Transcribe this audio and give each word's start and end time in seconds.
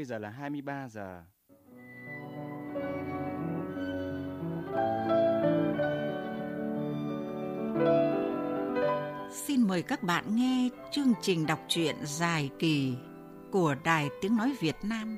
Bây 0.00 0.04
giờ 0.04 0.18
là 0.18 0.30
23 0.30 0.88
giờ. 0.88 1.22
Xin 9.32 9.68
mời 9.68 9.82
các 9.82 10.02
bạn 10.02 10.36
nghe 10.36 10.68
chương 10.92 11.12
trình 11.22 11.46
đọc 11.46 11.60
truyện 11.68 11.96
dài 12.04 12.50
kỳ 12.58 12.96
của 13.52 13.74
Đài 13.84 14.08
Tiếng 14.20 14.36
Nói 14.36 14.56
Việt 14.60 14.76
Nam. 14.82 15.16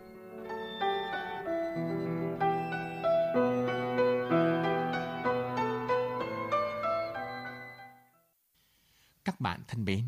Các 9.25 9.41
bạn 9.41 9.61
thân 9.69 9.85
mến, 9.85 10.05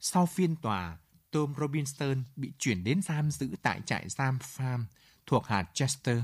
sau 0.00 0.26
phiên 0.26 0.56
tòa, 0.56 0.98
Tom 1.34 1.54
Robinson 1.60 2.24
bị 2.36 2.52
chuyển 2.58 2.84
đến 2.84 3.02
giam 3.02 3.30
giữ 3.30 3.48
tại 3.62 3.80
trại 3.86 4.08
giam 4.08 4.38
Farm 4.38 4.84
thuộc 5.26 5.46
hạt 5.46 5.70
Chester, 5.74 6.18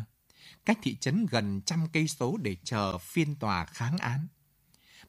cách 0.64 0.78
thị 0.82 0.96
trấn 1.00 1.26
gần 1.30 1.60
trăm 1.66 1.86
cây 1.92 2.08
số 2.08 2.36
để 2.36 2.56
chờ 2.64 2.98
phiên 2.98 3.36
tòa 3.36 3.64
kháng 3.64 3.98
án. 3.98 4.26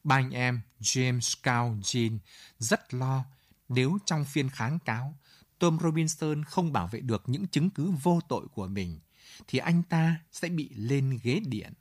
Ba 0.03 0.15
anh 0.15 0.31
em 0.31 0.61
James, 0.79 1.39
Cao, 1.43 1.77
Jean 1.81 2.17
rất 2.59 2.93
lo 2.93 3.25
nếu 3.69 3.97
trong 4.05 4.25
phiên 4.25 4.49
kháng 4.49 4.79
cáo, 4.79 5.17
Tom 5.59 5.77
Robinson 5.81 6.43
không 6.43 6.73
bảo 6.73 6.87
vệ 6.87 6.99
được 6.99 7.23
những 7.25 7.47
chứng 7.47 7.69
cứ 7.69 7.91
vô 7.91 8.21
tội 8.27 8.47
của 8.53 8.67
mình, 8.67 8.99
thì 9.47 9.59
anh 9.59 9.83
ta 9.83 10.19
sẽ 10.31 10.49
bị 10.49 10.69
lên 10.75 11.19
ghế 11.23 11.39
điện. 11.45 11.73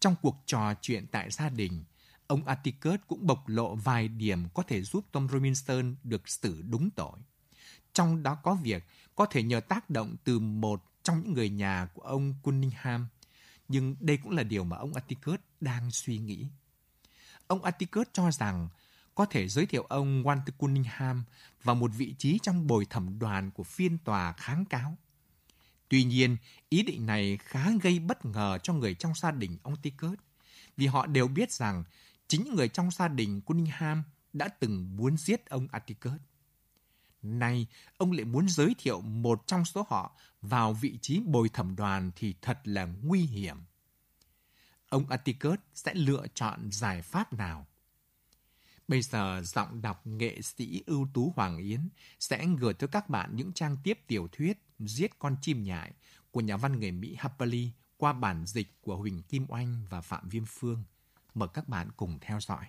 Trong 0.00 0.14
cuộc 0.22 0.42
trò 0.46 0.74
chuyện 0.80 1.06
tại 1.06 1.30
gia 1.30 1.48
đình, 1.48 1.84
ông 2.26 2.44
Atticus 2.44 3.00
cũng 3.06 3.26
bộc 3.26 3.48
lộ 3.48 3.74
vài 3.74 4.08
điểm 4.08 4.48
có 4.54 4.62
thể 4.62 4.82
giúp 4.82 5.04
Tom 5.12 5.28
Robinson 5.28 5.94
được 6.04 6.28
xử 6.28 6.62
đúng 6.62 6.90
tội. 6.90 7.18
Trong 7.92 8.22
đó 8.22 8.34
có 8.34 8.54
việc 8.54 8.84
có 9.14 9.26
thể 9.26 9.42
nhờ 9.42 9.60
tác 9.60 9.90
động 9.90 10.16
từ 10.24 10.38
một 10.38 10.84
trong 11.02 11.22
những 11.22 11.32
người 11.32 11.50
nhà 11.50 11.88
của 11.94 12.02
ông 12.02 12.34
Cunningham, 12.42 13.08
nhưng 13.68 13.96
đây 14.00 14.16
cũng 14.16 14.32
là 14.32 14.42
điều 14.42 14.64
mà 14.64 14.76
ông 14.76 14.94
Atticus 14.94 15.40
đang 15.60 15.90
suy 15.90 16.18
nghĩ. 16.18 16.46
Ông 17.46 17.64
Atticus 17.64 18.06
cho 18.12 18.30
rằng 18.30 18.68
có 19.14 19.24
thể 19.24 19.48
giới 19.48 19.66
thiệu 19.66 19.82
ông 19.82 20.22
Walter 20.22 20.52
Cunningham 20.58 21.24
vào 21.62 21.74
một 21.74 21.90
vị 21.96 22.14
trí 22.18 22.38
trong 22.42 22.66
bồi 22.66 22.84
thẩm 22.84 23.18
đoàn 23.18 23.50
của 23.50 23.62
phiên 23.64 23.98
tòa 23.98 24.32
kháng 24.32 24.64
cáo. 24.64 24.96
Tuy 25.88 26.04
nhiên, 26.04 26.36
ý 26.68 26.82
định 26.82 27.06
này 27.06 27.38
khá 27.42 27.70
gây 27.82 27.98
bất 27.98 28.24
ngờ 28.24 28.58
cho 28.62 28.72
người 28.72 28.94
trong 28.94 29.12
gia 29.14 29.30
đình 29.30 29.58
ông 29.62 29.74
Atticus, 29.74 30.18
vì 30.76 30.86
họ 30.86 31.06
đều 31.06 31.28
biết 31.28 31.52
rằng 31.52 31.84
chính 32.28 32.44
những 32.44 32.54
người 32.54 32.68
trong 32.68 32.90
gia 32.90 33.08
đình 33.08 33.40
Cunningham 33.40 34.02
đã 34.32 34.48
từng 34.48 34.96
muốn 34.96 35.16
giết 35.16 35.46
ông 35.46 35.68
Atticus. 35.72 36.20
Nay, 37.22 37.66
ông 37.96 38.12
lại 38.12 38.24
muốn 38.24 38.48
giới 38.48 38.74
thiệu 38.78 39.00
một 39.00 39.46
trong 39.46 39.64
số 39.64 39.86
họ 39.88 40.16
vào 40.42 40.72
vị 40.72 40.98
trí 41.02 41.20
bồi 41.20 41.48
thẩm 41.48 41.76
đoàn 41.76 42.10
thì 42.16 42.34
thật 42.42 42.60
là 42.64 42.88
nguy 43.02 43.20
hiểm. 43.20 43.56
Ông 44.88 45.08
Atticus 45.08 45.58
sẽ 45.74 45.94
lựa 45.94 46.26
chọn 46.34 46.72
giải 46.72 47.02
pháp 47.02 47.32
nào? 47.32 47.66
Bây 48.88 49.02
giờ, 49.02 49.42
giọng 49.44 49.82
đọc 49.82 50.06
nghệ 50.06 50.42
sĩ 50.42 50.82
ưu 50.86 51.08
tú 51.14 51.32
Hoàng 51.36 51.58
Yến 51.58 51.88
sẽ 52.20 52.46
gửi 52.58 52.74
tới 52.74 52.88
các 52.88 53.08
bạn 53.08 53.36
những 53.36 53.52
trang 53.52 53.76
tiếp 53.84 54.00
tiểu 54.06 54.28
thuyết 54.32 54.62
Giết 54.78 55.18
con 55.18 55.36
chim 55.42 55.62
nhại 55.62 55.92
của 56.30 56.40
nhà 56.40 56.56
văn 56.56 56.80
người 56.80 56.92
Mỹ 56.92 57.16
Harper 57.18 57.52
Lee 57.52 57.68
qua 57.96 58.12
bản 58.12 58.46
dịch 58.46 58.80
của 58.80 58.96
Huỳnh 58.96 59.22
Kim 59.22 59.46
Oanh 59.48 59.84
và 59.90 60.00
Phạm 60.00 60.28
Viêm 60.28 60.44
Phương. 60.46 60.84
Mời 61.36 61.48
các 61.54 61.68
bạn 61.68 61.88
cùng 61.96 62.18
theo 62.20 62.38
dõi. 62.40 62.64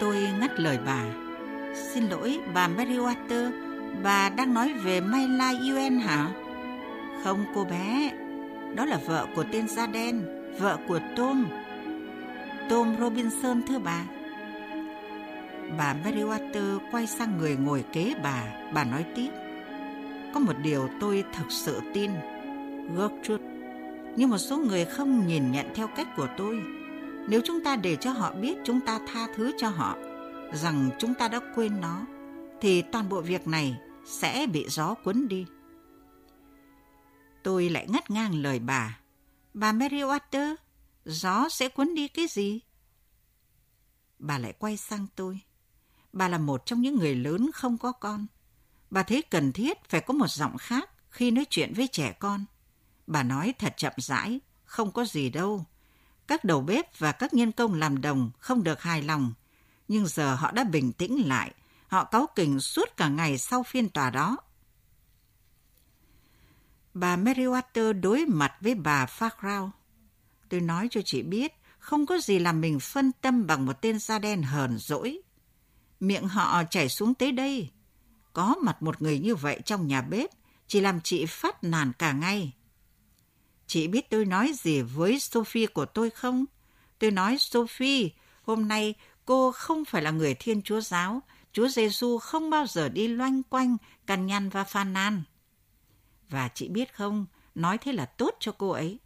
Tôi 0.00 0.16
ngắt 0.40 0.60
lời 0.60 0.78
bà. 0.86 1.04
Xin 1.74 2.04
lỗi, 2.08 2.40
bà 2.54 2.68
Meriwether, 2.68 3.50
bà 4.02 4.28
đang 4.28 4.54
nói 4.54 4.72
về 4.72 5.00
Mayla 5.00 5.50
Yuen 5.50 5.98
hả? 5.98 6.28
Không 7.24 7.44
cô 7.54 7.64
bé, 7.64 8.12
đó 8.74 8.84
là 8.84 9.00
vợ 9.06 9.26
của 9.34 9.44
tên 9.52 9.68
da 9.68 9.86
đen, 9.86 10.33
vợ 10.58 10.78
của 10.88 11.00
Tom. 11.16 11.46
Tom 12.70 12.96
Robinson 13.00 13.62
thưa 13.68 13.78
bà. 13.78 14.04
Bà 15.78 15.94
Meriwether 16.04 16.78
quay 16.92 17.06
sang 17.06 17.38
người 17.38 17.56
ngồi 17.56 17.84
kế 17.92 18.14
bà, 18.22 18.44
bà 18.74 18.84
nói 18.84 19.04
tiếp. 19.14 19.30
Có 20.34 20.40
một 20.40 20.52
điều 20.62 20.88
tôi 21.00 21.24
thực 21.32 21.46
sự 21.50 21.80
tin, 21.94 22.10
Gertrude, 22.96 23.44
nhưng 24.16 24.30
một 24.30 24.38
số 24.38 24.56
người 24.56 24.84
không 24.84 25.26
nhìn 25.26 25.52
nhận 25.52 25.66
theo 25.74 25.86
cách 25.96 26.08
của 26.16 26.28
tôi. 26.36 26.62
Nếu 27.28 27.40
chúng 27.44 27.64
ta 27.64 27.76
để 27.76 27.96
cho 27.96 28.10
họ 28.10 28.32
biết 28.32 28.58
chúng 28.64 28.80
ta 28.80 28.98
tha 29.12 29.26
thứ 29.36 29.52
cho 29.58 29.68
họ, 29.68 29.96
rằng 30.52 30.90
chúng 30.98 31.14
ta 31.14 31.28
đã 31.28 31.40
quên 31.54 31.80
nó, 31.80 32.06
thì 32.60 32.82
toàn 32.82 33.08
bộ 33.08 33.20
việc 33.20 33.48
này 33.48 33.76
sẽ 34.06 34.46
bị 34.52 34.66
gió 34.68 34.94
cuốn 34.94 35.28
đi. 35.28 35.46
Tôi 37.42 37.68
lại 37.68 37.86
ngắt 37.88 38.10
ngang 38.10 38.34
lời 38.34 38.58
bà. 38.58 38.98
Bà 39.54 39.72
Meriwether, 39.72 40.54
gió 41.04 41.48
sẽ 41.48 41.68
cuốn 41.68 41.94
đi 41.94 42.08
cái 42.08 42.26
gì? 42.26 42.60
Bà 44.18 44.38
lại 44.38 44.52
quay 44.52 44.76
sang 44.76 45.06
tôi. 45.16 45.40
Bà 46.12 46.28
là 46.28 46.38
một 46.38 46.66
trong 46.66 46.80
những 46.80 46.98
người 46.98 47.14
lớn 47.14 47.50
không 47.54 47.78
có 47.78 47.92
con. 47.92 48.26
Bà 48.90 49.02
thấy 49.02 49.22
cần 49.22 49.52
thiết 49.52 49.84
phải 49.88 50.00
có 50.00 50.14
một 50.14 50.30
giọng 50.30 50.58
khác 50.58 50.90
khi 51.10 51.30
nói 51.30 51.46
chuyện 51.50 51.72
với 51.76 51.88
trẻ 51.88 52.12
con. 52.12 52.44
Bà 53.06 53.22
nói 53.22 53.54
thật 53.58 53.74
chậm 53.76 53.92
rãi, 53.96 54.40
không 54.64 54.92
có 54.92 55.04
gì 55.04 55.30
đâu. 55.30 55.64
Các 56.26 56.44
đầu 56.44 56.60
bếp 56.60 56.98
và 56.98 57.12
các 57.12 57.34
nhân 57.34 57.52
công 57.52 57.74
làm 57.74 58.00
đồng 58.00 58.30
không 58.38 58.62
được 58.62 58.82
hài 58.82 59.02
lòng, 59.02 59.32
nhưng 59.88 60.06
giờ 60.06 60.34
họ 60.34 60.50
đã 60.50 60.64
bình 60.64 60.92
tĩnh 60.92 61.28
lại. 61.28 61.52
Họ 61.88 62.04
cáu 62.04 62.26
kỉnh 62.34 62.60
suốt 62.60 62.96
cả 62.96 63.08
ngày 63.08 63.38
sau 63.38 63.62
phiên 63.62 63.88
tòa 63.88 64.10
đó. 64.10 64.36
Bà 66.94 67.16
Meriwether 67.16 68.00
đối 68.00 68.26
mặt 68.26 68.52
với 68.60 68.74
bà 68.74 69.06
Farrow. 69.06 69.70
Tôi 70.48 70.60
nói 70.60 70.88
cho 70.90 71.00
chị 71.04 71.22
biết, 71.22 71.52
không 71.78 72.06
có 72.06 72.18
gì 72.18 72.38
làm 72.38 72.60
mình 72.60 72.80
phân 72.80 73.12
tâm 73.20 73.46
bằng 73.46 73.66
một 73.66 73.80
tên 73.80 73.98
da 73.98 74.18
đen 74.18 74.42
hờn 74.42 74.78
dỗi. 74.78 75.22
Miệng 76.00 76.28
họ 76.28 76.62
chảy 76.70 76.88
xuống 76.88 77.14
tới 77.14 77.32
đây. 77.32 77.70
Có 78.32 78.54
mặt 78.62 78.82
một 78.82 79.02
người 79.02 79.18
như 79.18 79.34
vậy 79.34 79.60
trong 79.64 79.86
nhà 79.86 80.02
bếp, 80.02 80.30
chỉ 80.66 80.80
làm 80.80 81.00
chị 81.00 81.26
phát 81.26 81.64
nàn 81.64 81.92
cả 81.98 82.12
ngày. 82.12 82.52
Chị 83.66 83.88
biết 83.88 84.10
tôi 84.10 84.24
nói 84.24 84.52
gì 84.54 84.82
với 84.82 85.20
Sophie 85.20 85.66
của 85.66 85.84
tôi 85.84 86.10
không? 86.10 86.44
Tôi 86.98 87.10
nói 87.10 87.36
Sophie, 87.38 88.08
hôm 88.42 88.68
nay 88.68 88.94
cô 89.24 89.52
không 89.52 89.84
phải 89.84 90.02
là 90.02 90.10
người 90.10 90.34
Thiên 90.34 90.62
Chúa 90.62 90.80
giáo. 90.80 91.22
Chúa 91.52 91.68
Giêsu 91.68 92.18
không 92.18 92.50
bao 92.50 92.66
giờ 92.66 92.88
đi 92.88 93.08
loanh 93.08 93.42
quanh, 93.42 93.76
cằn 94.06 94.26
nhằn 94.26 94.48
và 94.48 94.64
phàn 94.64 94.92
nàn. 94.92 95.22
Và 96.28 96.48
chị 96.48 96.68
biết 96.68 96.94
không, 96.94 97.26
nói 97.54 97.78
thế 97.78 97.92
là 97.92 98.06
tốt 98.06 98.36
cho 98.40 98.52
cô 98.52 98.70
ấy. 98.70 98.98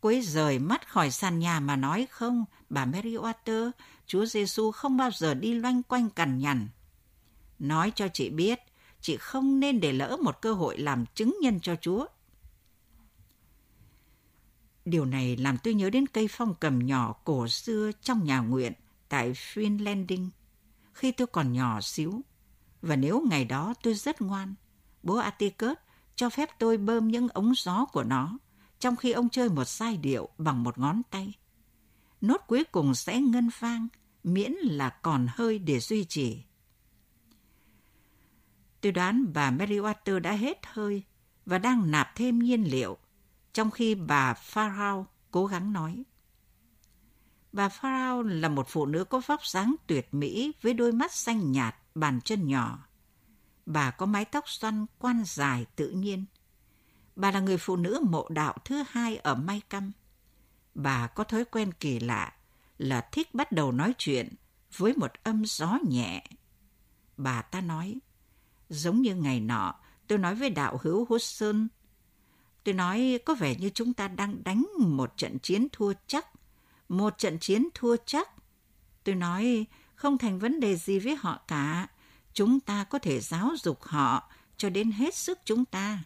Cô 0.00 0.08
ấy 0.08 0.20
rời 0.20 0.58
mắt 0.58 0.88
khỏi 0.88 1.10
sàn 1.10 1.38
nhà 1.38 1.60
mà 1.60 1.76
nói 1.76 2.06
không, 2.10 2.44
bà 2.70 2.84
Mary 2.84 3.16
Water, 3.16 3.70
Chúa 4.06 4.26
Giêsu 4.26 4.70
không 4.70 4.96
bao 4.96 5.10
giờ 5.10 5.34
đi 5.34 5.54
loanh 5.54 5.82
quanh 5.82 6.10
cằn 6.10 6.38
nhằn. 6.38 6.68
Nói 7.58 7.92
cho 7.94 8.08
chị 8.08 8.30
biết, 8.30 8.60
chị 9.00 9.16
không 9.16 9.60
nên 9.60 9.80
để 9.80 9.92
lỡ 9.92 10.16
một 10.22 10.40
cơ 10.40 10.54
hội 10.54 10.78
làm 10.78 11.04
chứng 11.14 11.36
nhân 11.42 11.60
cho 11.60 11.76
Chúa. 11.76 12.06
Điều 14.84 15.04
này 15.04 15.36
làm 15.36 15.58
tôi 15.58 15.74
nhớ 15.74 15.90
đến 15.90 16.06
cây 16.06 16.28
phong 16.30 16.54
cầm 16.60 16.78
nhỏ 16.78 17.14
cổ 17.24 17.48
xưa 17.48 17.90
trong 18.02 18.24
nhà 18.24 18.38
nguyện 18.38 18.72
tại 19.08 19.32
finlanding 19.32 20.28
khi 20.92 21.12
tôi 21.12 21.26
còn 21.26 21.52
nhỏ 21.52 21.80
xíu. 21.80 22.20
Và 22.82 22.96
nếu 22.96 23.24
ngày 23.30 23.44
đó 23.44 23.74
tôi 23.82 23.94
rất 23.94 24.20
ngoan, 24.22 24.54
bố 25.02 25.16
Atticus 25.16 25.76
cho 26.16 26.30
phép 26.30 26.48
tôi 26.58 26.76
bơm 26.76 27.08
những 27.08 27.28
ống 27.28 27.52
gió 27.56 27.84
của 27.84 28.04
nó 28.04 28.38
trong 28.78 28.96
khi 28.96 29.12
ông 29.12 29.28
chơi 29.28 29.48
một 29.48 29.68
giai 29.68 29.96
điệu 29.96 30.28
bằng 30.38 30.62
một 30.62 30.78
ngón 30.78 31.02
tay. 31.10 31.32
Nốt 32.20 32.40
cuối 32.46 32.64
cùng 32.64 32.94
sẽ 32.94 33.20
ngân 33.20 33.50
vang 33.58 33.88
miễn 34.24 34.52
là 34.52 34.90
còn 34.90 35.26
hơi 35.30 35.58
để 35.58 35.80
duy 35.80 36.04
trì. 36.04 36.42
Tôi 38.80 38.92
đoán 38.92 39.32
bà 39.32 39.50
Meriwether 39.50 40.18
đã 40.18 40.32
hết 40.32 40.58
hơi 40.66 41.02
và 41.46 41.58
đang 41.58 41.90
nạp 41.90 42.12
thêm 42.14 42.38
nhiên 42.38 42.64
liệu 42.64 42.98
trong 43.52 43.70
khi 43.70 43.94
bà 43.94 44.32
Farrow 44.32 45.04
cố 45.30 45.46
gắng 45.46 45.72
nói. 45.72 46.04
Bà 47.52 47.68
Farrow 47.68 48.22
là 48.22 48.48
một 48.48 48.66
phụ 48.68 48.86
nữ 48.86 49.04
có 49.04 49.20
vóc 49.26 49.46
dáng 49.46 49.74
tuyệt 49.86 50.14
mỹ 50.14 50.52
với 50.62 50.74
đôi 50.74 50.92
mắt 50.92 51.12
xanh 51.12 51.52
nhạt, 51.52 51.76
bàn 51.94 52.20
chân 52.24 52.46
nhỏ. 52.46 52.78
Bà 53.66 53.90
có 53.90 54.06
mái 54.06 54.24
tóc 54.24 54.48
xoăn 54.48 54.86
quan 54.98 55.22
dài 55.26 55.66
tự 55.76 55.90
nhiên. 55.90 56.24
Bà 57.16 57.30
là 57.30 57.40
người 57.40 57.58
phụ 57.58 57.76
nữ 57.76 58.00
mộ 58.10 58.28
đạo 58.28 58.56
thứ 58.64 58.84
hai 58.88 59.16
ở 59.16 59.34
Mai 59.34 59.62
Căm. 59.70 59.92
Bà 60.74 61.06
có 61.06 61.24
thói 61.24 61.44
quen 61.44 61.72
kỳ 61.80 62.00
lạ 62.00 62.32
là 62.78 63.08
thích 63.12 63.34
bắt 63.34 63.52
đầu 63.52 63.72
nói 63.72 63.94
chuyện 63.98 64.34
với 64.76 64.94
một 64.96 65.12
âm 65.22 65.44
gió 65.46 65.78
nhẹ. 65.88 66.24
Bà 67.16 67.42
ta 67.42 67.60
nói, 67.60 68.00
giống 68.68 69.02
như 69.02 69.14
ngày 69.14 69.40
nọ, 69.40 69.74
Tôi 70.12 70.18
nói 70.18 70.34
với 70.34 70.50
đạo 70.50 70.80
hữu 70.82 71.06
Hudson. 71.08 71.68
Tôi 72.64 72.74
nói 72.74 73.18
có 73.24 73.34
vẻ 73.34 73.54
như 73.54 73.70
chúng 73.74 73.94
ta 73.94 74.08
đang 74.08 74.44
đánh 74.44 74.66
một 74.78 75.16
trận 75.16 75.38
chiến 75.38 75.68
thua 75.72 75.92
chắc. 76.06 76.26
Một 76.88 77.18
trận 77.18 77.38
chiến 77.38 77.68
thua 77.74 77.96
chắc. 78.06 78.28
Tôi 79.04 79.14
nói 79.14 79.66
không 79.94 80.18
thành 80.18 80.38
vấn 80.38 80.60
đề 80.60 80.76
gì 80.76 80.98
với 80.98 81.16
họ 81.16 81.40
cả. 81.48 81.88
Chúng 82.34 82.60
ta 82.60 82.84
có 82.84 82.98
thể 82.98 83.20
giáo 83.20 83.50
dục 83.62 83.82
họ 83.82 84.30
cho 84.56 84.70
đến 84.70 84.90
hết 84.90 85.14
sức 85.14 85.38
chúng 85.44 85.64
ta. 85.64 85.98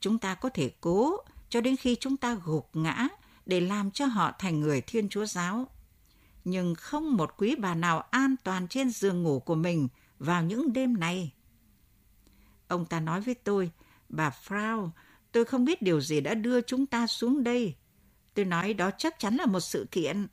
Chúng 0.00 0.18
ta 0.18 0.34
có 0.34 0.48
thể 0.48 0.70
cố 0.80 1.16
cho 1.48 1.60
đến 1.60 1.76
khi 1.76 1.96
chúng 2.00 2.16
ta 2.16 2.38
gục 2.44 2.70
ngã 2.72 3.08
để 3.46 3.60
làm 3.60 3.90
cho 3.90 4.06
họ 4.06 4.32
thành 4.38 4.60
người 4.60 4.80
Thiên 4.80 5.08
Chúa 5.08 5.24
Giáo. 5.24 5.66
Nhưng 6.44 6.74
không 6.74 7.16
một 7.16 7.34
quý 7.36 7.56
bà 7.56 7.74
nào 7.74 8.00
an 8.00 8.34
toàn 8.44 8.68
trên 8.68 8.90
giường 8.90 9.22
ngủ 9.22 9.40
của 9.40 9.54
mình 9.54 9.88
vào 10.18 10.42
những 10.42 10.72
đêm 10.72 11.00
này. 11.00 11.32
Ông 12.68 12.86
ta 12.86 13.00
nói 13.00 13.20
với 13.20 13.34
tôi, 13.34 13.70
bà 14.08 14.30
Frau, 14.30 14.90
tôi 15.32 15.44
không 15.44 15.64
biết 15.64 15.82
điều 15.82 16.00
gì 16.00 16.20
đã 16.20 16.34
đưa 16.34 16.60
chúng 16.60 16.86
ta 16.86 17.06
xuống 17.06 17.44
đây. 17.44 17.74
Tôi 18.34 18.44
nói 18.44 18.74
đó 18.74 18.90
chắc 18.98 19.18
chắn 19.18 19.36
là 19.36 19.46
một 19.46 19.60
sự 19.60 19.86
kiện. 19.90 20.26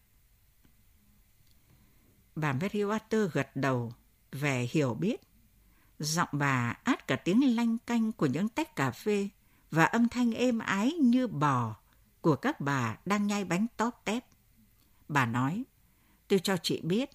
Bà 2.35 2.53
Meriwether 2.53 3.27
gật 3.33 3.55
đầu, 3.55 3.93
về 4.35 4.69
hiểu 4.71 4.93
biết. 4.93 5.21
Giọng 5.99 6.29
bà 6.31 6.77
át 6.83 7.07
cả 7.07 7.15
tiếng 7.15 7.55
lanh 7.55 7.77
canh 7.77 8.11
của 8.11 8.25
những 8.25 8.49
tách 8.49 8.75
cà 8.75 8.91
phê 8.91 9.29
và 9.71 9.85
âm 9.85 10.09
thanh 10.09 10.31
êm 10.31 10.59
ái 10.59 10.91
như 10.91 11.27
bò 11.27 11.75
của 12.21 12.35
các 12.35 12.61
bà 12.61 12.97
đang 13.05 13.27
nhai 13.27 13.45
bánh 13.45 13.67
tóp 13.77 14.01
tép. 14.05 14.25
Bà 15.07 15.25
nói, 15.25 15.63
tôi 16.27 16.39
cho 16.39 16.57
chị 16.63 16.81
biết, 16.83 17.09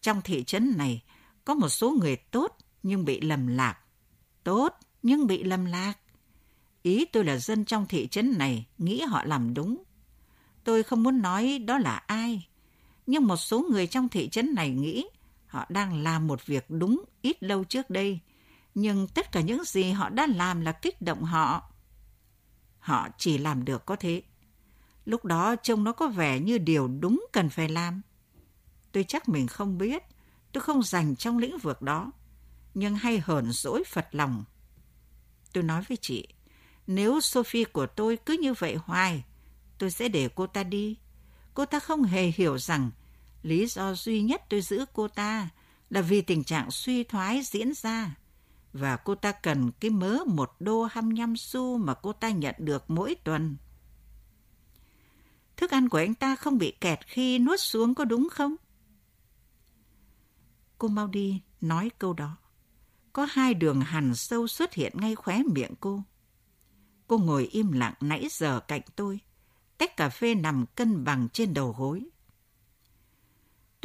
trong 0.00 0.22
thị 0.22 0.44
trấn 0.44 0.74
này 0.76 1.02
có 1.44 1.54
một 1.54 1.68
số 1.68 1.90
người 1.90 2.16
tốt 2.16 2.56
nhưng 2.82 3.04
bị 3.04 3.20
lầm 3.20 3.46
lạc. 3.46 3.78
Tốt 4.44 4.68
nhưng 5.02 5.26
bị 5.26 5.44
lầm 5.44 5.64
lạc. 5.64 5.94
Ý 6.82 7.04
tôi 7.04 7.24
là 7.24 7.36
dân 7.36 7.64
trong 7.64 7.86
thị 7.86 8.08
trấn 8.08 8.38
này 8.38 8.66
nghĩ 8.78 9.00
họ 9.00 9.24
làm 9.24 9.54
đúng. 9.54 9.82
Tôi 10.64 10.82
không 10.82 11.02
muốn 11.02 11.22
nói 11.22 11.58
đó 11.58 11.78
là 11.78 11.96
ai, 11.96 12.48
nhưng 13.06 13.26
một 13.26 13.36
số 13.36 13.66
người 13.70 13.86
trong 13.86 14.08
thị 14.08 14.28
trấn 14.28 14.54
này 14.54 14.70
nghĩ 14.70 15.08
họ 15.56 15.66
đang 15.68 16.02
làm 16.02 16.26
một 16.26 16.46
việc 16.46 16.64
đúng 16.68 17.04
ít 17.22 17.42
lâu 17.42 17.64
trước 17.64 17.90
đây, 17.90 18.20
nhưng 18.74 19.08
tất 19.08 19.32
cả 19.32 19.40
những 19.40 19.64
gì 19.64 19.90
họ 19.90 20.08
đã 20.08 20.26
làm 20.26 20.60
là 20.60 20.72
kích 20.72 21.02
động 21.02 21.22
họ. 21.22 21.70
Họ 22.78 23.08
chỉ 23.18 23.38
làm 23.38 23.64
được 23.64 23.86
có 23.86 23.96
thế. 23.96 24.22
Lúc 25.04 25.24
đó 25.24 25.56
trông 25.56 25.84
nó 25.84 25.92
có 25.92 26.08
vẻ 26.08 26.40
như 26.40 26.58
điều 26.58 26.88
đúng 26.88 27.26
cần 27.32 27.50
phải 27.50 27.68
làm. 27.68 28.02
Tôi 28.92 29.04
chắc 29.04 29.28
mình 29.28 29.46
không 29.46 29.78
biết, 29.78 30.02
tôi 30.52 30.60
không 30.60 30.82
dành 30.82 31.16
trong 31.16 31.38
lĩnh 31.38 31.58
vực 31.58 31.82
đó, 31.82 32.12
nhưng 32.74 32.96
hay 32.96 33.18
hờn 33.18 33.52
dỗi 33.52 33.82
Phật 33.86 34.06
lòng. 34.12 34.44
Tôi 35.52 35.64
nói 35.64 35.82
với 35.88 35.96
chị, 36.00 36.28
nếu 36.86 37.20
Sophie 37.20 37.64
của 37.64 37.86
tôi 37.86 38.18
cứ 38.26 38.36
như 38.40 38.54
vậy 38.54 38.76
hoài, 38.84 39.24
tôi 39.78 39.90
sẽ 39.90 40.08
để 40.08 40.28
cô 40.34 40.46
ta 40.46 40.62
đi. 40.62 40.96
Cô 41.54 41.64
ta 41.64 41.80
không 41.80 42.02
hề 42.02 42.32
hiểu 42.36 42.58
rằng 42.58 42.90
lý 43.46 43.66
do 43.66 43.94
duy 43.94 44.22
nhất 44.22 44.42
tôi 44.48 44.60
giữ 44.60 44.84
cô 44.92 45.08
ta 45.08 45.48
là 45.90 46.00
vì 46.00 46.22
tình 46.22 46.44
trạng 46.44 46.70
suy 46.70 47.04
thoái 47.04 47.42
diễn 47.42 47.74
ra. 47.74 48.16
Và 48.72 48.96
cô 48.96 49.14
ta 49.14 49.32
cần 49.32 49.70
cái 49.80 49.90
mớ 49.90 50.18
một 50.26 50.56
đô 50.60 50.84
25 50.84 51.36
xu 51.36 51.78
mà 51.78 51.94
cô 51.94 52.12
ta 52.12 52.30
nhận 52.30 52.54
được 52.58 52.84
mỗi 52.90 53.14
tuần. 53.14 53.56
Thức 55.56 55.70
ăn 55.70 55.88
của 55.88 55.98
anh 55.98 56.14
ta 56.14 56.36
không 56.36 56.58
bị 56.58 56.70
kẹt 56.80 56.98
khi 57.06 57.38
nuốt 57.38 57.60
xuống 57.60 57.94
có 57.94 58.04
đúng 58.04 58.28
không? 58.30 58.56
Cô 60.78 60.88
mau 60.88 61.06
đi 61.06 61.40
nói 61.60 61.90
câu 61.98 62.12
đó. 62.12 62.36
Có 63.12 63.26
hai 63.30 63.54
đường 63.54 63.80
hằn 63.80 64.14
sâu 64.14 64.46
xuất 64.46 64.74
hiện 64.74 64.92
ngay 64.96 65.14
khóe 65.14 65.42
miệng 65.42 65.74
cô. 65.80 66.02
Cô 67.06 67.18
ngồi 67.18 67.44
im 67.44 67.72
lặng 67.72 67.94
nãy 68.00 68.26
giờ 68.30 68.60
cạnh 68.60 68.82
tôi. 68.96 69.20
Tách 69.78 69.96
cà 69.96 70.08
phê 70.08 70.34
nằm 70.34 70.66
cân 70.74 71.04
bằng 71.04 71.28
trên 71.32 71.54
đầu 71.54 71.74
gối. 71.78 72.08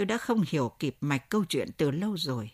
Tôi 0.02 0.06
đã 0.06 0.18
không 0.18 0.44
hiểu 0.48 0.72
kịp 0.80 0.98
mạch 1.02 1.30
câu 1.30 1.46
chuyện 1.46 1.70
từ 1.78 1.92
lâu 1.92 2.18
rồi. 2.18 2.52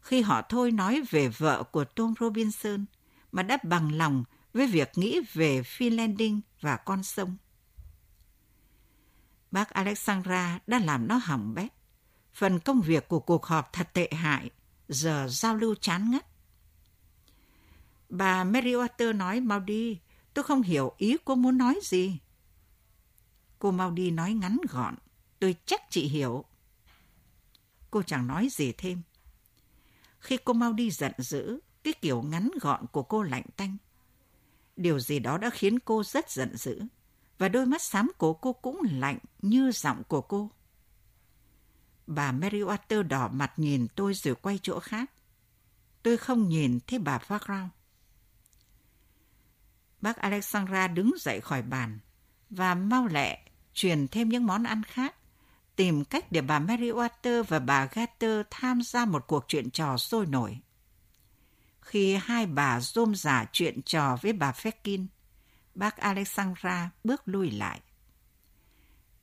Khi 0.00 0.22
họ 0.22 0.42
thôi 0.48 0.70
nói 0.70 1.02
về 1.10 1.28
vợ 1.28 1.62
của 1.62 1.84
Tom 1.84 2.14
Robinson 2.20 2.84
mà 3.32 3.42
đã 3.42 3.58
bằng 3.62 3.94
lòng 3.94 4.24
với 4.52 4.66
việc 4.66 4.90
nghĩ 4.94 5.20
về 5.32 5.60
Finlanding 5.60 6.40
và 6.60 6.76
con 6.76 7.02
sông. 7.02 7.36
Bác 9.50 9.70
Alexandra 9.70 10.58
đã 10.66 10.78
làm 10.78 11.08
nó 11.08 11.16
hỏng 11.16 11.54
bét. 11.54 11.72
Phần 12.32 12.60
công 12.60 12.80
việc 12.80 13.08
của 13.08 13.20
cuộc 13.20 13.46
họp 13.46 13.72
thật 13.72 13.88
tệ 13.92 14.08
hại, 14.12 14.50
giờ 14.88 15.28
giao 15.30 15.56
lưu 15.56 15.74
chán 15.74 16.10
ngắt. 16.10 16.26
Bà 18.08 18.44
Meriwether 18.44 19.16
nói 19.16 19.40
mau 19.40 19.60
đi, 19.60 19.98
tôi 20.34 20.42
không 20.42 20.62
hiểu 20.62 20.92
ý 20.98 21.16
cô 21.24 21.34
muốn 21.34 21.58
nói 21.58 21.78
gì. 21.82 22.18
Cô 23.58 23.70
mau 23.70 23.90
đi 23.90 24.10
nói 24.10 24.32
ngắn 24.32 24.56
gọn, 24.70 24.94
tôi 25.38 25.56
chắc 25.66 25.80
chị 25.90 26.08
hiểu. 26.08 26.44
Cô 27.90 28.02
chẳng 28.02 28.26
nói 28.26 28.48
gì 28.50 28.72
thêm. 28.72 29.02
Khi 30.18 30.36
cô 30.44 30.52
mau 30.52 30.72
đi 30.72 30.90
giận 30.90 31.12
dữ, 31.18 31.60
cái 31.84 31.94
kiểu 32.00 32.22
ngắn 32.22 32.50
gọn 32.60 32.86
của 32.92 33.02
cô 33.02 33.22
lạnh 33.22 33.44
tanh. 33.56 33.76
Điều 34.76 34.98
gì 34.98 35.18
đó 35.18 35.38
đã 35.38 35.50
khiến 35.50 35.78
cô 35.78 36.02
rất 36.04 36.30
giận 36.30 36.56
dữ, 36.56 36.82
và 37.38 37.48
đôi 37.48 37.66
mắt 37.66 37.82
xám 37.82 38.10
của 38.18 38.32
cô 38.32 38.52
cũng 38.52 38.80
lạnh 38.90 39.18
như 39.42 39.72
giọng 39.72 40.02
của 40.08 40.20
cô. 40.20 40.50
Bà 42.06 42.32
Meriwether 42.32 43.02
đỏ 43.02 43.28
mặt 43.28 43.52
nhìn 43.56 43.86
tôi 43.96 44.14
rồi 44.14 44.34
quay 44.34 44.58
chỗ 44.62 44.80
khác. 44.80 45.10
Tôi 46.02 46.16
không 46.16 46.48
nhìn 46.48 46.78
thấy 46.86 46.98
bà 46.98 47.18
Farrow. 47.18 47.68
Bác 50.00 50.16
Alexandra 50.16 50.88
đứng 50.88 51.14
dậy 51.18 51.40
khỏi 51.40 51.62
bàn 51.62 51.98
và 52.50 52.74
mau 52.74 53.06
lẹ 53.06 53.46
truyền 53.74 54.08
thêm 54.08 54.28
những 54.28 54.46
món 54.46 54.64
ăn 54.64 54.82
khác, 54.82 55.16
tìm 55.76 56.04
cách 56.04 56.32
để 56.32 56.40
bà 56.40 56.58
Mary 56.58 56.90
Water 56.90 57.42
và 57.42 57.58
bà 57.58 57.88
Gatter 57.92 58.40
tham 58.50 58.82
gia 58.82 59.04
một 59.04 59.26
cuộc 59.26 59.44
chuyện 59.48 59.70
trò 59.70 59.96
sôi 59.96 60.26
nổi. 60.26 60.60
Khi 61.80 62.14
hai 62.14 62.46
bà 62.46 62.80
rôm 62.80 63.14
giả 63.14 63.46
chuyện 63.52 63.82
trò 63.82 64.16
với 64.22 64.32
bà 64.32 64.52
Feckin, 64.52 65.06
bác 65.74 65.96
Alexandra 65.96 66.90
bước 67.04 67.22
lui 67.24 67.50
lại. 67.50 67.80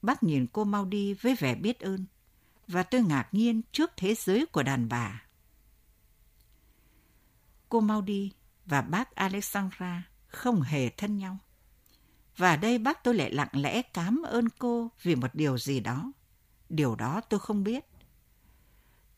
Bác 0.01 0.23
nhìn 0.23 0.47
cô 0.47 0.63
mau 0.63 0.85
đi 0.85 1.13
với 1.13 1.35
vẻ 1.35 1.55
biết 1.55 1.79
ơn 1.79 2.05
và 2.67 2.83
tôi 2.83 3.01
ngạc 3.01 3.27
nhiên 3.31 3.61
trước 3.71 3.91
thế 3.97 4.15
giới 4.15 4.45
của 4.45 4.63
đàn 4.63 4.89
bà. 4.89 5.23
Cô 7.69 7.79
mau 7.79 8.01
đi 8.01 8.33
và 8.65 8.81
bác 8.81 9.15
Alexandra 9.15 10.03
không 10.27 10.61
hề 10.61 10.89
thân 10.89 11.17
nhau. 11.17 11.37
Và 12.37 12.55
đây 12.55 12.77
bác 12.77 13.03
tôi 13.03 13.13
lại 13.13 13.31
lặng 13.31 13.49
lẽ 13.53 13.81
cảm 13.81 14.21
ơn 14.21 14.49
cô 14.49 14.91
vì 15.01 15.15
một 15.15 15.35
điều 15.35 15.57
gì 15.57 15.79
đó. 15.79 16.11
Điều 16.69 16.95
đó 16.95 17.21
tôi 17.21 17.39
không 17.39 17.63
biết. 17.63 17.85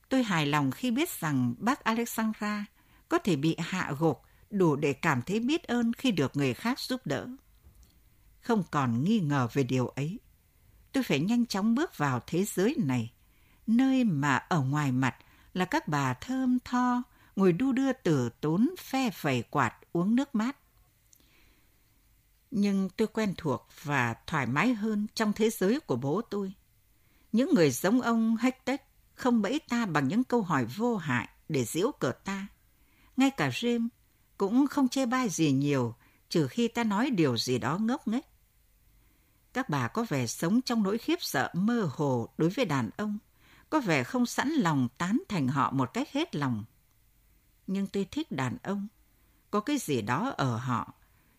Tôi 0.10 0.24
hài 0.24 0.46
lòng 0.46 0.72
khi 0.72 0.92
biết 0.92 1.10
rằng 1.10 1.56
bác 1.58 1.84
Alexandra 1.84 2.66
có 3.10 3.20
thể 3.20 3.36
bị 3.36 3.56
hạ 3.60 3.94
gục 4.00 4.22
đủ 4.50 4.76
để 4.76 4.94
cảm 4.94 5.22
thấy 5.22 5.40
biết 5.40 5.64
ơn 5.64 5.94
khi 5.94 6.12
được 6.12 6.36
người 6.36 6.54
khác 6.54 6.80
giúp 6.80 7.02
đỡ. 7.06 7.28
Không 8.42 8.64
còn 8.72 9.04
nghi 9.04 9.20
ngờ 9.20 9.48
về 9.54 9.64
điều 9.64 9.88
ấy. 9.88 10.20
Tôi 10.92 11.04
phải 11.04 11.20
nhanh 11.20 11.46
chóng 11.46 11.76
bước 11.76 11.98
vào 11.98 12.20
thế 12.28 12.46
giới 12.46 12.76
này 12.78 13.14
nơi 13.70 14.04
mà 14.04 14.36
ở 14.36 14.62
ngoài 14.62 14.92
mặt 14.92 15.16
là 15.54 15.66
các 15.66 15.88
bà 15.88 16.14
thơm 16.14 16.58
tho, 16.66 17.04
ngồi 17.36 17.54
đu 17.54 17.72
đưa 17.72 17.94
tử 17.94 18.30
tốn 18.42 18.70
phe 18.80 19.10
phẩy 19.10 19.42
quạt 19.42 19.74
uống 19.92 20.16
nước 20.16 20.36
mát. 20.36 20.58
Nhưng 22.52 22.90
tôi 22.90 23.08
quen 23.08 23.34
thuộc 23.38 23.68
và 23.84 24.16
thoải 24.28 24.46
mái 24.46 24.74
hơn 24.74 25.08
trong 25.14 25.34
thế 25.34 25.50
giới 25.50 25.80
của 25.80 25.96
bố 25.96 26.22
tôi. 26.22 26.54
Những 27.32 27.54
người 27.54 27.72
giống 27.72 28.02
ông 28.02 28.38
Hector 28.38 28.76
không 29.16 29.42
bẫy 29.42 29.60
ta 29.70 29.86
bằng 29.86 30.08
những 30.08 30.24
câu 30.24 30.42
hỏi 30.42 30.66
vô 30.66 30.98
hại 30.98 31.30
để 31.50 31.64
giễu 31.64 31.92
cợt 32.00 32.26
ta. 32.26 32.48
Ngay 33.18 33.30
cả 33.30 33.50
Jim 33.50 33.88
cũng 34.38 34.68
không 34.68 34.88
chê 34.88 35.06
bai 35.06 35.30
gì 35.30 35.52
nhiều 35.52 35.96
trừ 36.30 36.48
khi 36.48 36.68
ta 36.68 36.84
nói 36.84 37.10
điều 37.10 37.38
gì 37.38 37.58
đó 37.58 37.78
ngốc 37.78 38.08
nghếch. 38.08 38.26
Các 39.54 39.70
bà 39.70 39.88
có 39.88 40.06
vẻ 40.10 40.28
sống 40.28 40.62
trong 40.62 40.84
nỗi 40.84 40.98
khiếp 40.98 41.22
sợ 41.22 41.52
mơ 41.54 41.90
hồ 41.92 42.30
đối 42.38 42.50
với 42.50 42.66
đàn 42.66 42.90
ông 42.98 43.18
có 43.70 43.80
vẻ 43.80 44.04
không 44.04 44.26
sẵn 44.26 44.50
lòng 44.50 44.88
tán 44.98 45.22
thành 45.30 45.48
họ 45.48 45.72
một 45.72 45.94
cách 45.94 46.10
hết 46.12 46.36
lòng. 46.36 46.64
Nhưng 47.68 47.88
tôi 47.88 48.08
thích 48.12 48.32
đàn 48.32 48.58
ông. 48.64 48.88
Có 49.52 49.60
cái 49.60 49.78
gì 49.78 50.02
đó 50.02 50.34
ở 50.38 50.58
họ, 50.58 50.94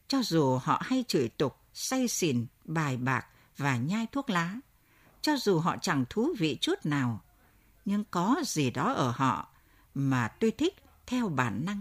cho 0.08 0.22
dù 0.22 0.56
họ 0.56 0.82
hay 0.84 1.04
chửi 1.08 1.28
tục, 1.28 1.56
say 1.72 2.08
xỉn, 2.08 2.46
bài 2.64 2.96
bạc 2.96 3.26
và 3.56 3.76
nhai 3.76 4.06
thuốc 4.12 4.30
lá. 4.30 4.56
Cho 5.22 5.36
dù 5.36 5.58
họ 5.58 5.76
chẳng 5.82 6.04
thú 6.10 6.34
vị 6.38 6.58
chút 6.60 6.86
nào, 6.86 7.24
nhưng 7.84 8.04
có 8.10 8.36
gì 8.44 8.70
đó 8.70 8.92
ở 8.92 9.10
họ 9.10 9.48
mà 9.94 10.28
tôi 10.28 10.50
thích 10.50 10.74
theo 11.06 11.28
bản 11.28 11.64
năng. 11.64 11.80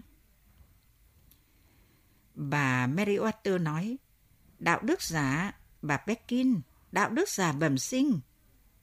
Bà 2.36 2.88
Mary 2.88 3.18
Water 3.18 3.64
nói, 3.64 3.98
đạo 4.60 4.80
đức 4.82 5.02
giả, 5.02 5.54
bà 5.82 5.98
Pekin, 5.98 6.62
đạo 6.92 7.10
đức 7.10 7.30
giả 7.30 7.52
bẩm 7.52 7.78
sinh, 7.78 8.20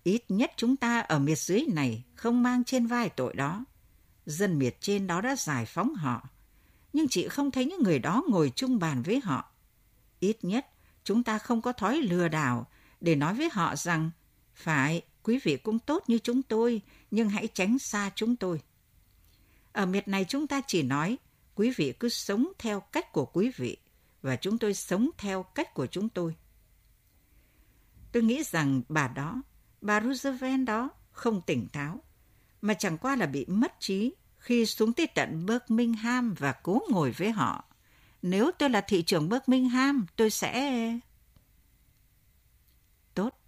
Ít 0.06 0.25
nhất 0.28 0.52
chúng 0.56 0.76
ta 0.76 1.00
ở 1.00 1.18
miệt 1.18 1.38
dưới 1.38 1.64
này 1.72 2.04
không 2.14 2.42
mang 2.42 2.64
trên 2.64 2.86
vai 2.86 3.08
tội 3.08 3.34
đó. 3.34 3.64
Dân 4.26 4.58
miệt 4.58 4.76
trên 4.80 5.06
đó 5.06 5.20
đã 5.20 5.36
giải 5.36 5.66
phóng 5.66 5.94
họ. 5.94 6.28
nhưng 6.92 7.08
chị 7.08 7.28
không 7.28 7.50
thấy 7.50 7.64
những 7.64 7.82
người 7.82 7.98
đó 7.98 8.22
ngồi 8.28 8.52
chung 8.56 8.78
bàn 8.78 9.02
với 9.02 9.20
họ. 9.20 9.52
Ít 10.20 10.44
nhất, 10.44 10.66
chúng 11.04 11.22
ta 11.22 11.38
không 11.38 11.62
có 11.62 11.72
thói 11.72 11.96
lừa 11.96 12.28
đảo 12.28 12.66
để 13.00 13.14
nói 13.14 13.34
với 13.34 13.48
họ 13.52 13.76
rằng, 13.76 14.10
phải, 14.56 15.02
quý 15.22 15.38
vị 15.42 15.56
cũng 15.56 15.78
tốt 15.78 16.04
như 16.06 16.18
chúng 16.18 16.42
tôi, 16.42 16.82
nhưng 17.10 17.28
hãy 17.28 17.48
tránh 17.54 17.78
xa 17.78 18.10
chúng 18.14 18.36
tôi. 18.36 18.60
Ở 19.72 19.86
miệt 19.86 20.08
này 20.08 20.25
chúng 20.28 20.46
ta 20.46 20.60
chỉ 20.66 20.82
nói, 20.82 21.18
quý 21.54 21.72
vị 21.76 21.92
cứ 22.00 22.08
sống 22.08 22.52
theo 22.58 22.80
cách 22.80 23.12
của 23.12 23.25
quý 23.25 23.52
vị, 23.56 23.76
và 24.22 24.36
chúng 24.36 24.58
tôi 24.58 24.75
sống 24.75 25.10
theo 25.18 25.42
cách 25.42 25.75
của 25.75 25.86
chúng 25.86 26.08
tôi. 26.08 26.36
Tôi 28.12 28.22
nghĩ 28.22 28.42
rằng 28.44 28.82
bà 28.88 29.08
đó, 29.08 29.42
bà 29.80 30.00
Roosevelt 30.00 30.64
đó, 30.66 30.90
không 31.12 31.42
tỉnh 31.46 31.68
táo, 31.72 32.02
mà 32.62 32.75
chẳng 32.75 32.98
qua 32.98 33.16
là 33.16 33.26
bị 33.26 33.44
mất 33.48 33.72
trí 33.80 34.14
khi 34.38 34.66
xuống 34.66 34.92
tới 34.92 35.06
tận 35.06 35.46
Birmingham 35.46 36.34
và 36.38 36.52
cố 36.52 36.82
ngồi 36.90 37.10
với 37.10 37.30
họ. 37.30 37.64
Nếu 38.22 38.50
tôi 38.58 38.70
là 38.70 38.80
thị 38.80 39.02
trưởng 39.02 39.28
Birmingham, 39.28 40.06
tôi 40.16 40.30
sẽ... 40.30 40.98
Tốt, 43.14 43.38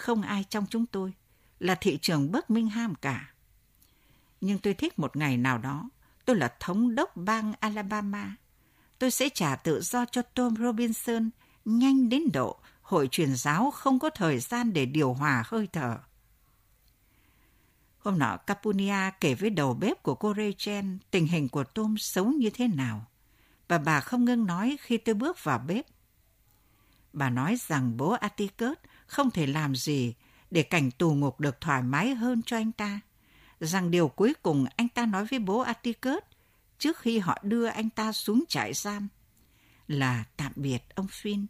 không 0.00 0.22
ai 0.22 0.44
trong 0.44 0.66
chúng 0.70 0.86
tôi 0.86 1.12
là 1.58 1.74
thị 1.74 1.98
trưởng 2.02 2.32
Birmingham 2.32 2.94
cả. 2.94 3.34
Nhưng 4.40 4.58
tôi 4.58 4.74
thích 4.74 4.98
một 4.98 5.16
ngày 5.16 5.36
nào 5.36 5.58
đó, 5.58 5.90
tôi 6.24 6.36
là 6.36 6.54
thống 6.60 6.94
đốc 6.94 7.16
bang 7.16 7.52
Alabama. 7.60 8.36
Tôi 8.98 9.10
sẽ 9.10 9.28
trả 9.28 9.56
tự 9.56 9.80
do 9.80 10.04
cho 10.04 10.22
Tom 10.22 10.56
Robinson 10.56 11.30
nhanh 11.64 12.08
đến 12.08 12.22
độ 12.32 12.60
hội 12.82 13.08
truyền 13.10 13.36
giáo 13.36 13.70
không 13.70 13.98
có 13.98 14.10
thời 14.10 14.38
gian 14.38 14.72
để 14.72 14.86
điều 14.86 15.12
hòa 15.12 15.42
hơi 15.46 15.68
thở. 15.72 15.98
Hôm 17.98 18.18
nọ, 18.18 18.36
Capunia 18.36 19.10
kể 19.20 19.34
với 19.34 19.50
đầu 19.50 19.74
bếp 19.74 20.02
của 20.02 20.14
cô 20.14 20.34
Rachel 20.34 20.84
tình 21.10 21.26
hình 21.26 21.48
của 21.48 21.64
Tom 21.64 21.98
xấu 21.98 22.26
như 22.26 22.50
thế 22.50 22.68
nào. 22.68 23.06
Và 23.68 23.78
bà 23.78 24.00
không 24.00 24.24
ngưng 24.24 24.46
nói 24.46 24.76
khi 24.80 24.96
tôi 24.96 25.14
bước 25.14 25.44
vào 25.44 25.58
bếp. 25.58 25.86
Bà 27.12 27.30
nói 27.30 27.56
rằng 27.68 27.96
bố 27.96 28.10
Atticus 28.10 28.76
không 29.10 29.30
thể 29.30 29.46
làm 29.46 29.76
gì 29.76 30.14
để 30.50 30.62
cảnh 30.62 30.90
tù 30.90 31.14
ngục 31.14 31.40
được 31.40 31.60
thoải 31.60 31.82
mái 31.82 32.14
hơn 32.14 32.42
cho 32.46 32.56
anh 32.56 32.72
ta. 32.72 33.00
Rằng 33.60 33.90
điều 33.90 34.08
cuối 34.08 34.34
cùng 34.42 34.66
anh 34.76 34.88
ta 34.88 35.06
nói 35.06 35.24
với 35.24 35.38
bố 35.38 35.58
Atticus 35.58 36.22
trước 36.78 36.98
khi 36.98 37.18
họ 37.18 37.38
đưa 37.42 37.66
anh 37.66 37.90
ta 37.90 38.12
xuống 38.12 38.44
trại 38.48 38.74
giam 38.74 39.08
là 39.88 40.24
tạm 40.36 40.52
biệt 40.56 40.82
ông 40.94 41.06
Finn. 41.06 41.46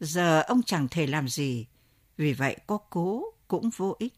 Giờ 0.00 0.42
ông 0.42 0.62
chẳng 0.62 0.88
thể 0.90 1.06
làm 1.06 1.28
gì, 1.28 1.66
vì 2.16 2.32
vậy 2.32 2.56
có 2.66 2.78
cố 2.78 3.24
cũng 3.48 3.70
vô 3.70 3.96
ích. 3.98 4.14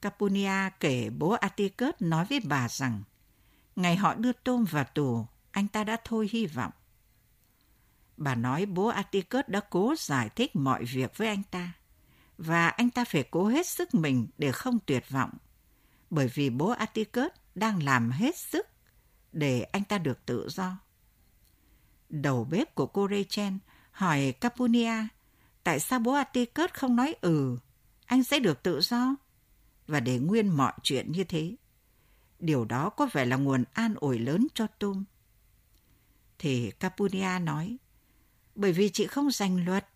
Capunia 0.00 0.70
kể 0.80 1.10
bố 1.10 1.30
Atticus 1.30 1.94
nói 2.00 2.24
với 2.24 2.40
bà 2.40 2.68
rằng 2.68 3.02
ngày 3.76 3.96
họ 3.96 4.14
đưa 4.14 4.32
Tôm 4.32 4.64
vào 4.64 4.84
tù, 4.94 5.26
anh 5.50 5.68
ta 5.68 5.84
đã 5.84 5.96
thôi 6.04 6.28
hy 6.32 6.46
vọng. 6.46 6.72
Bà 8.16 8.34
nói 8.34 8.66
bố 8.66 8.86
Atticus 8.86 9.44
đã 9.46 9.60
cố 9.70 9.94
giải 9.98 10.28
thích 10.28 10.56
mọi 10.56 10.84
việc 10.84 11.18
với 11.18 11.28
anh 11.28 11.42
ta 11.50 11.72
và 12.38 12.68
anh 12.68 12.90
ta 12.90 13.04
phải 13.04 13.22
cố 13.30 13.46
hết 13.46 13.66
sức 13.66 13.94
mình 13.94 14.26
để 14.38 14.52
không 14.52 14.78
tuyệt 14.86 15.10
vọng 15.10 15.30
bởi 16.10 16.28
vì 16.34 16.50
bố 16.50 16.68
Atticus 16.68 17.30
đang 17.54 17.82
làm 17.82 18.10
hết 18.10 18.36
sức 18.36 18.66
để 19.32 19.62
anh 19.62 19.84
ta 19.84 19.98
được 19.98 20.26
tự 20.26 20.48
do. 20.48 20.78
Đầu 22.08 22.44
bếp 22.44 22.74
của 22.74 22.86
cô 22.86 23.08
Rachel 23.08 23.52
hỏi 23.90 24.34
Capunia 24.40 25.06
tại 25.64 25.80
sao 25.80 25.98
bố 25.98 26.12
Atticus 26.12 26.70
không 26.72 26.96
nói 26.96 27.14
ừ, 27.20 27.58
anh 28.06 28.24
sẽ 28.24 28.38
được 28.38 28.62
tự 28.62 28.80
do 28.80 29.16
và 29.86 30.00
để 30.00 30.18
nguyên 30.18 30.48
mọi 30.48 30.72
chuyện 30.82 31.12
như 31.12 31.24
thế. 31.24 31.56
Điều 32.38 32.64
đó 32.64 32.90
có 32.90 33.08
vẻ 33.12 33.24
là 33.24 33.36
nguồn 33.36 33.64
an 33.72 33.94
ủi 33.94 34.18
lớn 34.18 34.46
cho 34.54 34.66
Tum. 34.66 35.04
Thì 36.38 36.70
Capunia 36.70 37.38
nói, 37.38 37.76
bởi 38.54 38.72
vì 38.72 38.88
chị 38.88 39.06
không 39.06 39.30
danh 39.30 39.64
luật. 39.64 39.86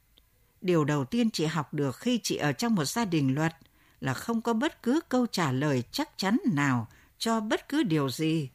Điều 0.60 0.84
đầu 0.84 1.04
tiên 1.04 1.30
chị 1.30 1.46
học 1.46 1.74
được 1.74 1.96
khi 1.96 2.20
chị 2.22 2.36
ở 2.36 2.52
trong 2.52 2.74
một 2.74 2.84
gia 2.84 3.04
đình 3.04 3.34
luật 3.34 3.56
là 4.00 4.14
không 4.14 4.42
có 4.42 4.52
bất 4.52 4.82
cứ 4.82 5.00
câu 5.08 5.26
trả 5.26 5.52
lời 5.52 5.82
chắc 5.92 6.10
chắn 6.16 6.38
nào 6.52 6.88
cho 7.18 7.40
bất 7.40 7.68
cứ 7.68 7.82
điều 7.82 8.10
gì. 8.10 8.50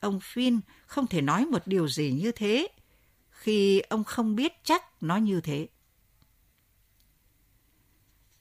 Ông 0.00 0.20
Phin 0.20 0.60
không 0.86 1.06
thể 1.06 1.20
nói 1.20 1.46
một 1.46 1.62
điều 1.66 1.88
gì 1.88 2.12
như 2.12 2.32
thế 2.32 2.68
khi 3.30 3.80
ông 3.80 4.04
không 4.04 4.36
biết 4.36 4.52
chắc 4.64 5.02
nó 5.02 5.16
như 5.16 5.40
thế. 5.40 5.68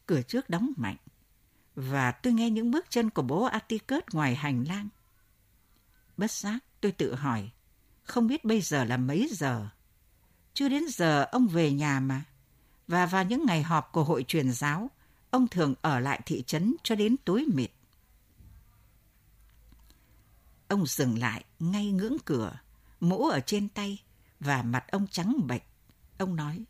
Cửa 0.05 0.21
trước 0.21 0.49
đóng 0.49 0.73
mạnh 0.77 0.97
và 1.75 2.11
tôi 2.11 2.33
nghe 2.33 2.49
những 2.49 2.71
bước 2.71 2.85
chân 2.89 3.09
của 3.09 3.21
bố 3.21 3.43
Atticus 3.43 4.03
ngoài 4.13 4.35
hành 4.35 4.65
lang. 4.67 4.87
Bất 6.17 6.31
giác 6.31 6.59
tôi 6.81 6.91
tự 6.91 7.15
hỏi, 7.15 7.49
không 8.03 8.27
biết 8.27 8.45
bây 8.45 8.61
giờ 8.61 8.83
là 8.83 8.97
mấy 8.97 9.29
giờ. 9.31 9.69
Chưa 10.57 10.69
đến 10.69 10.83
giờ 10.89 11.23
ông 11.31 11.47
về 11.47 11.71
nhà 11.71 11.99
mà. 11.99 12.23
Và 12.87 13.05
vào 13.05 13.23
những 13.23 13.45
ngày 13.45 13.63
họp 13.63 13.91
của 13.91 14.03
hội 14.03 14.25
truyền 14.27 14.51
giáo, 14.51 14.91
ông 15.29 15.47
thường 15.47 15.75
ở 15.81 15.99
lại 15.99 16.21
thị 16.25 16.43
trấn 16.47 16.75
cho 16.83 16.95
đến 16.95 17.15
tối 17.25 17.45
mịt. 17.53 17.71
Ông 20.67 20.85
dừng 20.85 21.19
lại 21.19 21.43
ngay 21.59 21.91
ngưỡng 21.91 22.17
cửa, 22.25 22.59
mũ 22.99 23.27
ở 23.27 23.39
trên 23.39 23.69
tay 23.69 24.03
và 24.39 24.63
mặt 24.63 24.85
ông 24.91 25.07
trắng 25.07 25.47
bệch. 25.47 25.63
Ông 26.17 26.35
nói, 26.35 26.63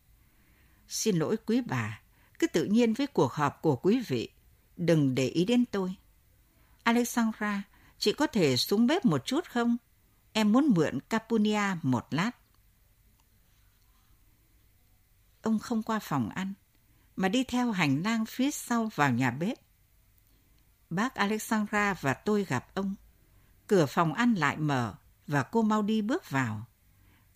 xin 0.88 1.16
lỗi 1.16 1.38
quý 1.46 1.62
bà, 1.62 2.02
cứ 2.40 2.48
tự 2.48 2.66
nhiên 2.66 2.94
với 2.94 3.08
cuộc 3.08 3.34
họp 3.34 3.62
của 3.62 3.76
quý 3.76 4.04
vị 4.08 4.30
đừng 4.78 5.16
để 5.16 5.28
ý 5.28 5.46
đến 5.46 5.66
tôi. 5.66 5.96
Alexandra, 6.84 7.64
chị 7.98 8.14
có 8.14 8.28
thể 8.28 8.58
xuống 8.58 8.88
bếp 8.88 9.06
một 9.06 9.26
chút 9.26 9.46
không? 9.50 9.78
Em 10.34 10.52
muốn 10.52 10.74
mượn 10.76 11.00
Capunia 11.10 11.76
một 11.84 12.08
lát. 12.12 12.37
Ông 15.48 15.60
không 15.60 15.84
qua 15.84 16.00
phòng 16.00 16.30
ăn, 16.30 16.54
mà 17.16 17.30
đi 17.30 17.44
theo 17.44 17.72
hành 17.72 18.04
lang 18.04 18.26
phía 18.26 18.52
sau 18.52 18.90
vào 18.96 19.12
nhà 19.12 19.32
bếp. 19.32 19.58
Bác 20.90 21.16
Alexandra 21.16 21.94
và 21.94 22.14
tôi 22.14 22.44
gặp 22.44 22.68
ông. 22.74 22.96
Cửa 23.68 23.86
phòng 23.86 24.14
ăn 24.14 24.34
lại 24.34 24.58
mở 24.58 24.96
và 25.28 25.44
cô 25.44 25.62
mau 25.62 25.82
đi 25.82 26.02
bước 26.02 26.30
vào. 26.30 26.66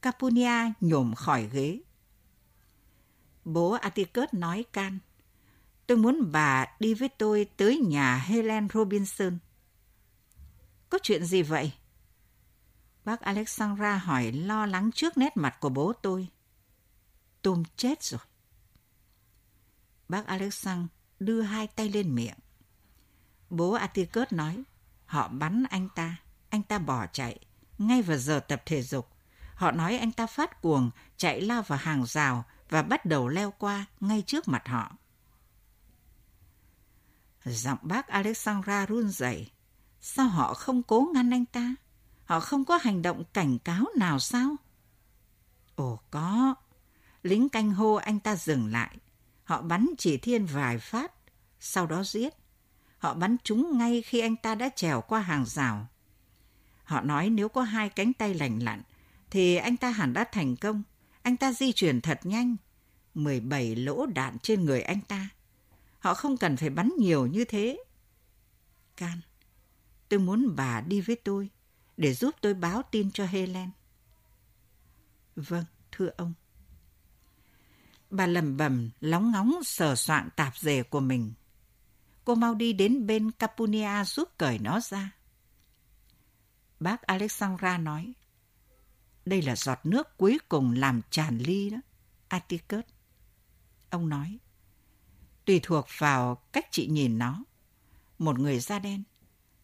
Capunia 0.01 0.71
nhổm 0.79 1.15
khỏi 1.15 1.49
ghế. 1.53 1.81
Bố 3.45 3.71
Atticus 3.71 4.29
nói 4.31 4.65
can. 4.73 4.99
Tôi 5.87 5.97
muốn 5.97 6.31
bà 6.31 6.65
đi 6.79 6.93
với 6.93 7.09
tôi 7.09 7.49
tới 7.57 7.77
nhà 7.77 8.17
Helen 8.17 8.67
Robinson. 8.73 9.37
Có 10.89 10.99
chuyện 11.03 11.25
gì 11.25 11.41
vậy? 11.41 11.73
Bác 13.05 13.21
Alexandra 13.21 13.97
hỏi 13.97 14.31
lo 14.31 14.65
lắng 14.65 14.91
trước 14.91 15.17
nét 15.17 15.37
mặt 15.37 15.57
của 15.59 15.69
bố 15.69 15.93
tôi. 15.93 16.27
Tôm 17.41 17.63
chết 17.75 18.03
rồi. 18.03 18.21
Bác 20.09 20.25
Alexander 20.27 20.87
đưa 21.19 21.41
hai 21.41 21.67
tay 21.67 21.89
lên 21.89 22.15
miệng. 22.15 22.37
Bố 23.49 23.71
Atticus 23.71 24.27
nói, 24.31 24.63
họ 25.05 25.27
bắn 25.27 25.63
anh 25.69 25.89
ta, 25.95 26.17
anh 26.49 26.63
ta 26.63 26.79
bỏ 26.79 27.05
chạy, 27.07 27.39
ngay 27.77 28.01
vào 28.01 28.17
giờ 28.17 28.39
tập 28.39 28.61
thể 28.65 28.81
dục. 28.81 29.07
Họ 29.55 29.71
nói 29.71 29.97
anh 29.97 30.11
ta 30.11 30.27
phát 30.27 30.61
cuồng, 30.61 30.91
chạy 31.17 31.41
lao 31.41 31.61
vào 31.61 31.79
hàng 31.81 32.05
rào 32.05 32.45
và 32.69 32.81
bắt 32.81 33.05
đầu 33.05 33.27
leo 33.27 33.51
qua 33.51 33.85
ngay 33.99 34.23
trước 34.27 34.47
mặt 34.47 34.67
họ. 34.67 34.97
Giọng 37.45 37.79
bác 37.81 38.07
Alexandra 38.07 38.85
run 38.85 39.09
rẩy. 39.09 39.51
Sao 40.01 40.27
họ 40.27 40.53
không 40.53 40.83
cố 40.83 41.09
ngăn 41.13 41.33
anh 41.33 41.45
ta? 41.45 41.75
Họ 42.25 42.39
không 42.39 42.65
có 42.65 42.79
hành 42.81 43.01
động 43.01 43.23
cảnh 43.33 43.59
cáo 43.59 43.85
nào 43.97 44.19
sao? 44.19 44.55
Ồ 45.75 45.99
có. 46.11 46.55
Lính 47.23 47.49
canh 47.49 47.71
hô 47.71 47.93
anh 47.93 48.19
ta 48.19 48.35
dừng 48.35 48.71
lại. 48.71 48.97
Họ 49.43 49.61
bắn 49.61 49.89
chỉ 49.97 50.17
thiên 50.17 50.45
vài 50.45 50.79
phát, 50.79 51.11
sau 51.59 51.87
đó 51.87 52.03
giết. 52.03 52.33
Họ 52.97 53.13
bắn 53.13 53.35
chúng 53.43 53.77
ngay 53.77 54.01
khi 54.01 54.19
anh 54.19 54.35
ta 54.35 54.55
đã 54.55 54.69
trèo 54.75 55.01
qua 55.01 55.19
hàng 55.19 55.45
rào. 55.45 55.87
Họ 56.83 57.01
nói 57.01 57.29
nếu 57.29 57.49
có 57.49 57.61
hai 57.61 57.89
cánh 57.89 58.13
tay 58.13 58.33
lành 58.33 58.59
lặn, 58.59 58.81
thì 59.29 59.55
anh 59.55 59.77
ta 59.77 59.89
hẳn 59.89 60.13
đã 60.13 60.23
thành 60.31 60.55
công. 60.55 60.83
Anh 61.21 61.37
ta 61.37 61.53
di 61.53 61.71
chuyển 61.71 62.01
thật 62.01 62.19
nhanh. 62.23 62.55
17 63.13 63.75
lỗ 63.75 64.05
đạn 64.05 64.39
trên 64.39 64.65
người 64.65 64.81
anh 64.81 65.01
ta. 65.01 65.29
Họ 65.99 66.13
không 66.13 66.37
cần 66.37 66.57
phải 66.57 66.69
bắn 66.69 66.91
nhiều 66.97 67.25
như 67.25 67.45
thế. 67.45 67.83
Can, 68.97 69.21
tôi 70.09 70.19
muốn 70.19 70.55
bà 70.55 70.81
đi 70.81 71.01
với 71.01 71.15
tôi 71.15 71.49
để 71.97 72.13
giúp 72.13 72.35
tôi 72.41 72.53
báo 72.53 72.81
tin 72.91 73.11
cho 73.11 73.25
Helen. 73.25 73.69
Vâng, 75.35 75.65
thưa 75.91 76.09
ông. 76.17 76.33
Bà 78.11 78.27
lầm 78.27 78.57
bầm, 78.57 78.89
lóng 78.99 79.31
ngóng 79.31 79.63
sờ 79.63 79.95
soạn 79.95 80.29
tạp 80.35 80.57
dề 80.57 80.83
của 80.83 80.99
mình. 80.99 81.33
Cô 82.25 82.35
mau 82.35 82.55
đi 82.55 82.73
đến 82.73 83.07
bên 83.07 83.31
Capunia 83.31 84.03
giúp 84.05 84.29
cởi 84.37 84.59
nó 84.59 84.79
ra. 84.79 85.11
Bác 86.79 87.01
Alexandra 87.01 87.77
nói, 87.77 88.13
đây 89.25 89.41
là 89.41 89.55
giọt 89.55 89.79
nước 89.83 90.17
cuối 90.17 90.39
cùng 90.49 90.73
làm 90.73 91.01
tràn 91.09 91.37
ly 91.37 91.69
đó, 91.69 91.77
Atticus. 92.27 92.83
Ông 93.89 94.09
nói, 94.09 94.39
tùy 95.45 95.59
thuộc 95.63 95.87
vào 95.97 96.35
cách 96.35 96.67
chị 96.71 96.87
nhìn 96.87 97.17
nó. 97.17 97.43
Một 98.19 98.39
người 98.39 98.59
da 98.59 98.79
đen, 98.79 99.03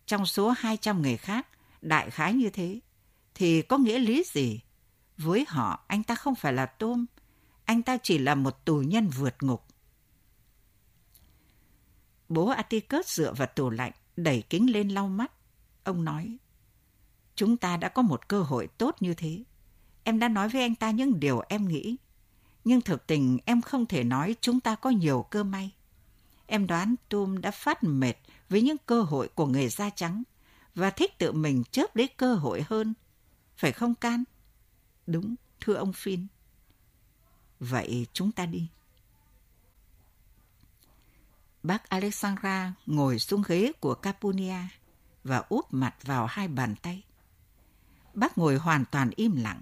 trong 0.06 0.25
số 0.25 0.50
200 0.50 1.01
người 1.01 1.18
khác, 1.18 1.48
đại 1.82 2.10
khái 2.10 2.34
như 2.34 2.50
thế, 2.50 2.80
thì 3.36 3.62
có 3.62 3.77
nghĩa 3.77 4.00
lý 4.00 4.24
gì? 4.25 4.62
Với 5.18 5.46
họ, 5.48 5.86
anh 5.88 6.04
ta 6.04 6.16
không 6.16 6.36
phải 6.36 6.54
là 6.54 6.66
tôm. 6.66 7.06
Anh 7.68 7.84
ta 7.84 7.98
chỉ 8.04 8.18
là 8.18 8.36
một 8.36 8.66
tù 8.66 8.76
nhân 8.82 9.08
vượt 9.08 9.36
ngục. 9.44 9.66
Bố 12.30 12.48
Atticus 12.48 13.08
dựa 13.08 13.34
vào 13.34 13.48
tủ 13.56 13.70
lạnh, 13.70 13.92
đẩy 14.16 14.44
kính 14.50 14.72
lên 14.72 14.90
lau 14.90 15.08
mắt. 15.08 15.32
Ông 15.84 16.06
nói, 16.06 16.38
chúng 17.36 17.58
ta 17.58 17.78
đã 17.78 17.90
có 17.90 18.02
một 18.02 18.28
cơ 18.28 18.42
hội 18.42 18.68
tốt 18.68 18.96
như 19.00 19.14
thế. 19.14 19.44
Em 20.04 20.20
đã 20.20 20.28
nói 20.28 20.50
với 20.50 20.62
anh 20.62 20.76
ta 20.76 20.92
những 20.92 21.20
điều 21.20 21.42
em 21.50 21.68
nghĩ. 21.68 21.98
Nhưng 22.64 22.82
thực 22.82 23.08
tình 23.08 23.40
em 23.46 23.62
không 23.62 23.86
thể 23.86 24.04
nói 24.04 24.36
chúng 24.42 24.60
ta 24.60 24.76
có 24.76 24.90
nhiều 24.90 25.26
cơ 25.30 25.44
may. 25.44 25.72
Em 26.46 26.68
đoán 26.68 26.96
Tom 27.10 27.42
đã 27.42 27.52
phát 27.52 27.84
mệt 27.84 28.16
với 28.50 28.62
những 28.62 28.78
cơ 28.86 29.02
hội 29.02 29.28
của 29.36 29.46
người 29.46 29.70
da 29.70 29.90
trắng 29.90 30.24
và 30.76 30.90
thích 30.90 31.18
tự 31.18 31.32
mình 31.32 31.64
chớp 31.72 31.96
lấy 31.96 32.08
cơ 32.08 32.36
hội 32.36 32.64
hơn. 32.70 32.94
Phải 33.56 33.72
không 33.72 33.96
Can? 33.96 34.24
Đúng, 35.08 35.36
thưa 35.60 35.74
ông 35.74 35.94
Phin. 35.94 36.28
Vậy 37.60 38.08
chúng 38.14 38.32
ta 38.32 38.46
đi. 38.46 38.68
Bác 41.64 41.90
Alexandra 41.90 42.74
ngồi 42.86 43.20
xuống 43.20 43.44
ghế 43.48 43.72
của 43.80 43.96
Capunia 43.96 44.60
và 45.24 45.38
úp 45.50 45.74
mặt 45.74 45.96
vào 46.04 46.26
hai 46.26 46.48
bàn 46.48 46.76
tay. 46.82 47.04
Bác 48.14 48.38
ngồi 48.38 48.58
hoàn 48.58 48.86
toàn 48.86 49.10
im 49.16 49.36
lặng. 49.36 49.62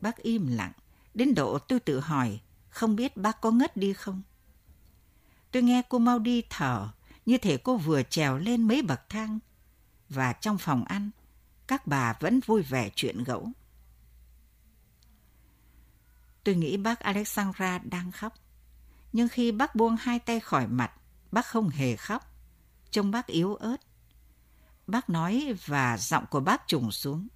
Bác 0.00 0.16
im 0.16 0.46
lặng, 0.46 0.72
đến 1.14 1.34
độ 1.34 1.58
tôi 1.58 1.80
tự 1.80 2.00
hỏi, 2.00 2.40
không 2.68 2.96
biết 2.96 3.16
bác 3.16 3.40
có 3.40 3.50
ngất 3.50 3.76
đi 3.76 3.92
không? 3.92 4.22
Tôi 5.50 5.62
nghe 5.62 5.82
cô 5.88 5.98
mau 5.98 6.18
đi 6.18 6.42
thở, 6.50 6.88
như 7.26 7.38
thể 7.38 7.56
cô 7.56 7.76
vừa 7.76 8.02
trèo 8.02 8.38
lên 8.38 8.68
mấy 8.68 8.82
bậc 8.82 9.08
thang. 9.08 9.38
Và 10.08 10.32
trong 10.32 10.58
phòng 10.58 10.84
ăn, 10.84 11.10
các 11.66 11.86
bà 11.86 12.14
vẫn 12.20 12.40
vui 12.40 12.62
vẻ 12.62 12.90
chuyện 12.94 13.24
gẫu. 13.24 13.48
Tôi 16.50 16.56
nghĩ 16.56 16.76
bác 16.76 17.00
Alexandra 17.00 17.78
đang 17.78 18.12
khóc. 18.12 18.34
Nhưng 19.12 19.28
khi 19.28 19.52
bác 19.52 19.74
buông 19.74 19.96
hai 19.96 20.18
tay 20.18 20.40
khỏi 20.40 20.66
mặt, 20.66 20.92
bác 21.32 21.46
không 21.46 21.68
hề 21.68 21.96
khóc. 21.96 22.32
Trông 22.90 23.10
bác 23.10 23.26
yếu 23.26 23.54
ớt. 23.54 23.76
Bác 24.86 25.10
nói 25.10 25.54
và 25.66 25.98
giọng 25.98 26.24
của 26.30 26.40
bác 26.40 26.68
trùng 26.68 26.92
xuống. 26.92 27.28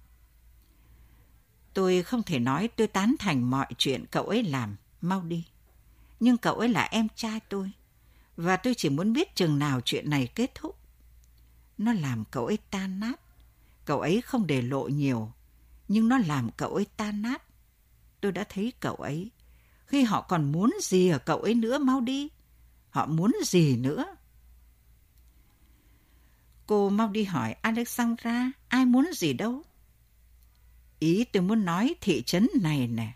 Tôi 1.73 2.03
không 2.03 2.23
thể 2.23 2.39
nói 2.39 2.67
tôi 2.67 2.87
tán 2.87 3.15
thành 3.19 3.49
mọi 3.49 3.67
chuyện 3.77 4.05
cậu 4.11 4.23
ấy 4.23 4.43
làm, 4.43 4.75
mau 5.01 5.23
đi. 5.23 5.45
Nhưng 6.19 6.37
cậu 6.37 6.55
ấy 6.55 6.69
là 6.69 6.83
em 6.83 7.07
trai 7.15 7.39
tôi, 7.39 7.71
và 8.37 8.57
tôi 8.57 8.73
chỉ 8.77 8.89
muốn 8.89 9.13
biết 9.13 9.35
chừng 9.35 9.59
nào 9.59 9.81
chuyện 9.81 10.09
này 10.09 10.27
kết 10.27 10.55
thúc. 10.55 10.77
Nó 11.77 11.93
làm 11.93 12.23
cậu 12.31 12.45
ấy 12.45 12.57
tan 12.71 12.99
nát. 12.99 13.19
Cậu 13.85 13.99
ấy 13.99 14.21
không 14.21 14.47
để 14.47 14.61
lộ 14.61 14.87
nhiều, 14.87 15.31
nhưng 15.87 16.09
nó 16.09 16.17
làm 16.17 16.49
cậu 16.57 16.75
ấy 16.75 16.85
tan 16.97 17.21
nát. 17.21 17.44
Tôi 18.25 18.31
đã 18.31 18.43
thấy 18.49 18.73
cậu 18.79 18.95
ấy. 18.95 19.31
Khi 19.85 20.03
họ 20.03 20.21
còn 20.21 20.51
muốn 20.51 20.73
gì 20.81 21.09
ở 21.09 21.17
cậu 21.17 21.41
ấy 21.41 21.53
nữa 21.53 21.77
mau 21.77 22.01
đi. 22.01 22.27
Họ 22.89 23.05
muốn 23.05 23.35
gì 23.45 23.77
nữa? 23.77 24.05
Cô 26.67 26.89
mau 26.89 27.09
đi 27.09 27.23
hỏi 27.23 27.53
Alexandra, 27.53 28.51
ai 28.67 28.85
muốn 28.85 29.09
gì 29.13 29.33
đâu? 29.33 29.61
Ý 30.99 31.23
tôi 31.23 31.43
muốn 31.43 31.65
nói 31.65 31.95
thị 32.01 32.23
trấn 32.25 32.47
này 32.61 32.87
nè. 32.87 33.13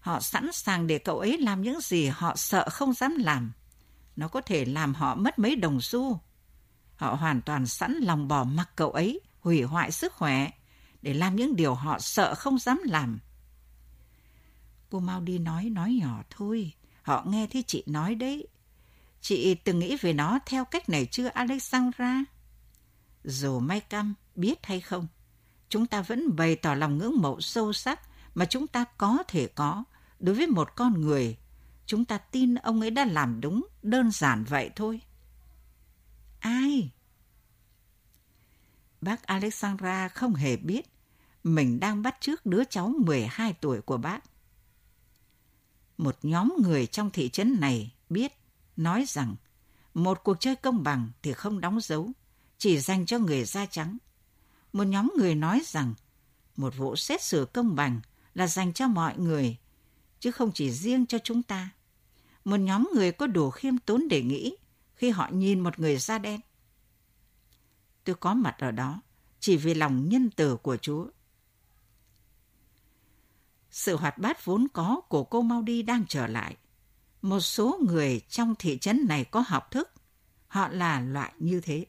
Họ 0.00 0.20
sẵn 0.20 0.52
sàng 0.52 0.86
để 0.86 0.98
cậu 0.98 1.18
ấy 1.18 1.38
làm 1.38 1.62
những 1.62 1.80
gì 1.80 2.06
họ 2.06 2.36
sợ 2.36 2.68
không 2.70 2.92
dám 2.92 3.16
làm. 3.18 3.52
Nó 4.16 4.28
có 4.28 4.40
thể 4.40 4.64
làm 4.64 4.94
họ 4.94 5.14
mất 5.14 5.38
mấy 5.38 5.56
đồng 5.56 5.80
xu. 5.80 6.20
Họ 6.96 7.14
hoàn 7.14 7.42
toàn 7.42 7.66
sẵn 7.66 7.92
lòng 7.92 8.28
bỏ 8.28 8.44
mặc 8.44 8.70
cậu 8.76 8.90
ấy, 8.90 9.20
hủy 9.40 9.62
hoại 9.62 9.92
sức 9.92 10.12
khỏe, 10.12 10.50
để 11.02 11.14
làm 11.14 11.36
những 11.36 11.56
điều 11.56 11.74
họ 11.74 11.98
sợ 11.98 12.34
không 12.34 12.58
dám 12.58 12.80
làm. 12.84 13.18
Cô 14.90 15.00
mau 15.00 15.20
đi 15.20 15.38
nói, 15.38 15.64
nói 15.64 15.98
nhỏ 16.02 16.22
thôi. 16.30 16.72
Họ 17.02 17.24
nghe 17.26 17.46
thấy 17.46 17.64
chị 17.66 17.82
nói 17.86 18.14
đấy. 18.14 18.46
Chị 19.20 19.54
từng 19.54 19.78
nghĩ 19.78 19.96
về 19.96 20.12
nó 20.12 20.38
theo 20.46 20.64
cách 20.64 20.88
này 20.88 21.06
chưa 21.06 21.28
Alexandra? 21.28 22.24
Dù 23.24 23.60
may 23.60 23.80
căm, 23.80 24.14
biết 24.34 24.66
hay 24.66 24.80
không, 24.80 25.06
chúng 25.68 25.86
ta 25.86 26.02
vẫn 26.02 26.36
bày 26.36 26.56
tỏ 26.56 26.74
lòng 26.74 26.98
ngưỡng 26.98 27.20
mộ 27.20 27.40
sâu 27.40 27.72
sắc 27.72 28.00
mà 28.34 28.44
chúng 28.44 28.66
ta 28.66 28.84
có 28.84 29.22
thể 29.28 29.46
có 29.46 29.84
đối 30.20 30.34
với 30.34 30.46
một 30.46 30.76
con 30.76 31.00
người. 31.00 31.36
Chúng 31.86 32.04
ta 32.04 32.18
tin 32.18 32.54
ông 32.54 32.80
ấy 32.80 32.90
đã 32.90 33.04
làm 33.04 33.40
đúng, 33.40 33.66
đơn 33.82 34.10
giản 34.10 34.44
vậy 34.44 34.70
thôi. 34.76 35.00
Ai? 36.40 36.90
Bác 39.00 39.22
Alexandra 39.26 40.08
không 40.08 40.34
hề 40.34 40.56
biết 40.56 40.86
mình 41.44 41.80
đang 41.80 42.02
bắt 42.02 42.16
trước 42.20 42.46
đứa 42.46 42.64
cháu 42.64 42.92
12 43.06 43.52
tuổi 43.52 43.80
của 43.80 43.96
bác. 43.96 44.24
Một 45.98 46.18
nhóm 46.22 46.54
người 46.62 46.86
trong 46.86 47.10
thị 47.10 47.28
trấn 47.28 47.60
này 47.60 47.92
biết, 48.10 48.32
nói 48.76 49.04
rằng 49.08 49.36
một 49.94 50.20
cuộc 50.24 50.36
chơi 50.40 50.56
công 50.56 50.82
bằng 50.82 51.10
thì 51.22 51.32
không 51.32 51.60
đóng 51.60 51.80
dấu, 51.80 52.10
chỉ 52.58 52.78
dành 52.78 53.06
cho 53.06 53.18
người 53.18 53.44
da 53.44 53.66
trắng. 53.66 53.98
Một 54.72 54.84
nhóm 54.84 55.12
người 55.16 55.34
nói 55.34 55.62
rằng 55.66 55.94
một 56.56 56.76
vụ 56.76 56.96
xét 56.96 57.22
xử 57.22 57.44
công 57.52 57.74
bằng 57.74 58.00
là 58.34 58.46
dành 58.46 58.72
cho 58.72 58.88
mọi 58.88 59.18
người, 59.18 59.56
chứ 60.20 60.30
không 60.30 60.52
chỉ 60.54 60.70
riêng 60.70 61.06
cho 61.06 61.18
chúng 61.24 61.42
ta. 61.42 61.70
Một 62.44 62.56
nhóm 62.56 62.88
người 62.94 63.12
có 63.12 63.26
đủ 63.26 63.50
khiêm 63.50 63.78
tốn 63.78 64.08
để 64.08 64.22
nghĩ 64.22 64.56
khi 64.94 65.10
họ 65.10 65.28
nhìn 65.32 65.60
một 65.60 65.78
người 65.78 65.96
da 65.96 66.18
đen. 66.18 66.40
Tôi 68.04 68.14
có 68.14 68.34
mặt 68.34 68.54
ở 68.58 68.70
đó 68.70 69.00
chỉ 69.40 69.56
vì 69.56 69.74
lòng 69.74 70.08
nhân 70.08 70.30
từ 70.36 70.56
của 70.56 70.76
Chúa. 70.76 71.06
Sự 73.70 73.96
hoạt 73.96 74.18
bát 74.18 74.44
vốn 74.44 74.66
có 74.72 75.00
của 75.08 75.24
cô 75.24 75.42
mau 75.42 75.62
đi 75.62 75.82
đang 75.82 76.04
trở 76.08 76.26
lại. 76.26 76.56
Một 77.22 77.40
số 77.40 77.80
người 77.86 78.20
trong 78.28 78.54
thị 78.58 78.78
trấn 78.78 79.06
này 79.08 79.24
có 79.24 79.44
học 79.46 79.70
thức. 79.70 79.90
Họ 80.46 80.68
là 80.68 81.00
loại 81.00 81.32
như 81.38 81.60
thế. 81.60 81.86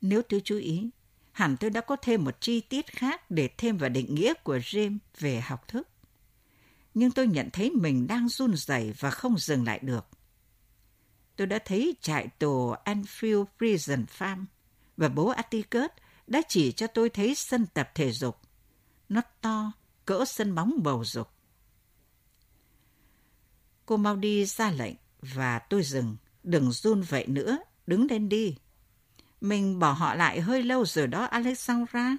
Nếu 0.00 0.22
tôi 0.22 0.40
chú 0.44 0.56
ý, 0.56 0.90
hẳn 1.32 1.56
tôi 1.56 1.70
đã 1.70 1.80
có 1.80 1.96
thêm 1.96 2.24
một 2.24 2.40
chi 2.40 2.60
tiết 2.60 2.86
khác 2.86 3.30
để 3.30 3.48
thêm 3.58 3.76
vào 3.76 3.90
định 3.90 4.14
nghĩa 4.14 4.34
của 4.34 4.56
James 4.56 4.98
về 5.18 5.40
học 5.40 5.68
thức. 5.68 5.88
Nhưng 6.94 7.10
tôi 7.10 7.26
nhận 7.26 7.50
thấy 7.52 7.70
mình 7.70 8.06
đang 8.06 8.28
run 8.28 8.56
rẩy 8.56 8.94
và 8.98 9.10
không 9.10 9.38
dừng 9.38 9.64
lại 9.64 9.78
được. 9.82 10.06
Tôi 11.36 11.46
đã 11.46 11.58
thấy 11.64 11.96
trại 12.00 12.28
tù 12.28 12.74
Anfield 12.84 13.44
Prison 13.58 14.04
Farm 14.18 14.44
và 14.96 15.08
bố 15.08 15.28
Atticus 15.28 15.90
đã 16.26 16.42
chỉ 16.48 16.72
cho 16.72 16.86
tôi 16.86 17.10
thấy 17.10 17.34
sân 17.34 17.66
tập 17.74 17.90
thể 17.94 18.12
dục. 18.12 18.38
Nó 19.14 19.22
to, 19.40 19.72
cỡ 20.04 20.24
sân 20.24 20.54
bóng 20.54 20.82
bầu 20.82 21.04
dục. 21.04 21.30
Cô 23.86 23.96
mau 23.96 24.16
đi 24.16 24.44
ra 24.44 24.70
lệnh 24.70 24.94
và 25.22 25.58
tôi 25.58 25.82
dừng. 25.82 26.16
Đừng 26.42 26.72
run 26.72 27.02
vậy 27.02 27.26
nữa, 27.26 27.58
đứng 27.86 28.06
lên 28.10 28.28
đi. 28.28 28.56
Mình 29.40 29.78
bỏ 29.78 29.92
họ 29.92 30.14
lại 30.14 30.40
hơi 30.40 30.62
lâu 30.62 30.84
rồi 30.84 31.06
đó 31.06 31.24
Alexandra. 31.24 32.16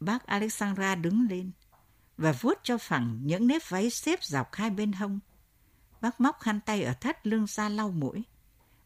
Bác 0.00 0.26
Alexandra 0.26 0.94
đứng 0.94 1.26
lên 1.30 1.50
và 2.16 2.32
vuốt 2.32 2.58
cho 2.62 2.78
phẳng 2.78 3.20
những 3.22 3.46
nếp 3.46 3.62
váy 3.68 3.90
xếp 3.90 4.24
dọc 4.24 4.54
hai 4.54 4.70
bên 4.70 4.92
hông. 4.92 5.20
Bác 6.00 6.20
móc 6.20 6.40
khăn 6.40 6.60
tay 6.66 6.82
ở 6.82 6.92
thắt 6.92 7.26
lưng 7.26 7.46
ra 7.48 7.68
lau 7.68 7.90
mũi. 7.90 8.24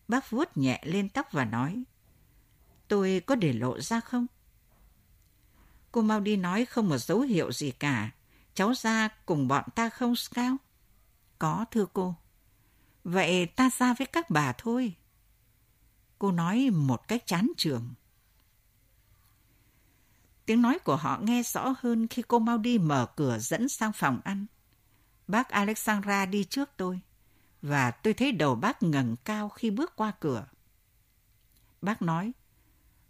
Bác 0.09 0.31
vuốt 0.31 0.57
nhẹ 0.57 0.83
lên 0.85 1.09
tóc 1.09 1.27
và 1.33 1.45
nói, 1.45 1.85
tôi 2.89 3.23
có 3.27 3.35
để 3.35 3.53
lộ 3.53 3.81
ra 3.81 4.01
không? 4.01 4.27
Cô 5.97 6.03
mau 6.03 6.21
đi 6.21 6.37
nói 6.37 6.65
không 6.65 6.89
một 6.89 6.99
dấu 6.99 7.21
hiệu 7.21 7.53
gì 7.53 7.71
cả. 7.71 8.11
Cháu 8.55 8.75
ra 8.75 9.09
cùng 9.27 9.49
bọn 9.49 9.65
ta 9.75 9.89
không 9.89 10.17
Scout? 10.17 10.61
Có 11.39 11.65
thưa 11.71 11.87
cô. 11.93 12.15
Vậy 13.05 13.47
ta 13.47 13.71
ra 13.79 13.95
với 13.95 14.07
các 14.07 14.31
bà 14.31 14.53
thôi. 14.53 14.95
Cô 16.19 16.33
nói 16.33 16.71
một 16.71 17.09
cách 17.09 17.27
chán 17.27 17.53
trường. 17.57 17.95
Tiếng 20.47 20.63
nói 20.63 20.79
của 20.79 20.97
họ 20.97 21.19
nghe 21.23 21.43
rõ 21.43 21.75
hơn 21.79 22.09
khi 22.09 22.23
cô 22.29 22.39
mau 22.39 22.59
đi 22.59 22.79
mở 22.79 23.07
cửa 23.17 23.39
dẫn 23.39 23.69
sang 23.69 23.93
phòng 23.93 24.21
ăn. 24.25 24.47
Bác 25.29 25.49
Alexandra 25.49 26.27
đi 26.27 26.45
trước 26.45 26.71
tôi, 26.77 27.01
và 27.63 27.91
tôi 27.91 28.15
thấy 28.15 28.33
đầu 28.33 28.55
bác 28.55 28.83
ngẩng 28.83 29.17
cao 29.25 29.49
khi 29.49 29.71
bước 29.71 29.97
qua 29.97 30.13
cửa. 30.21 30.47
Bác 31.83 32.03
nói, 32.03 32.33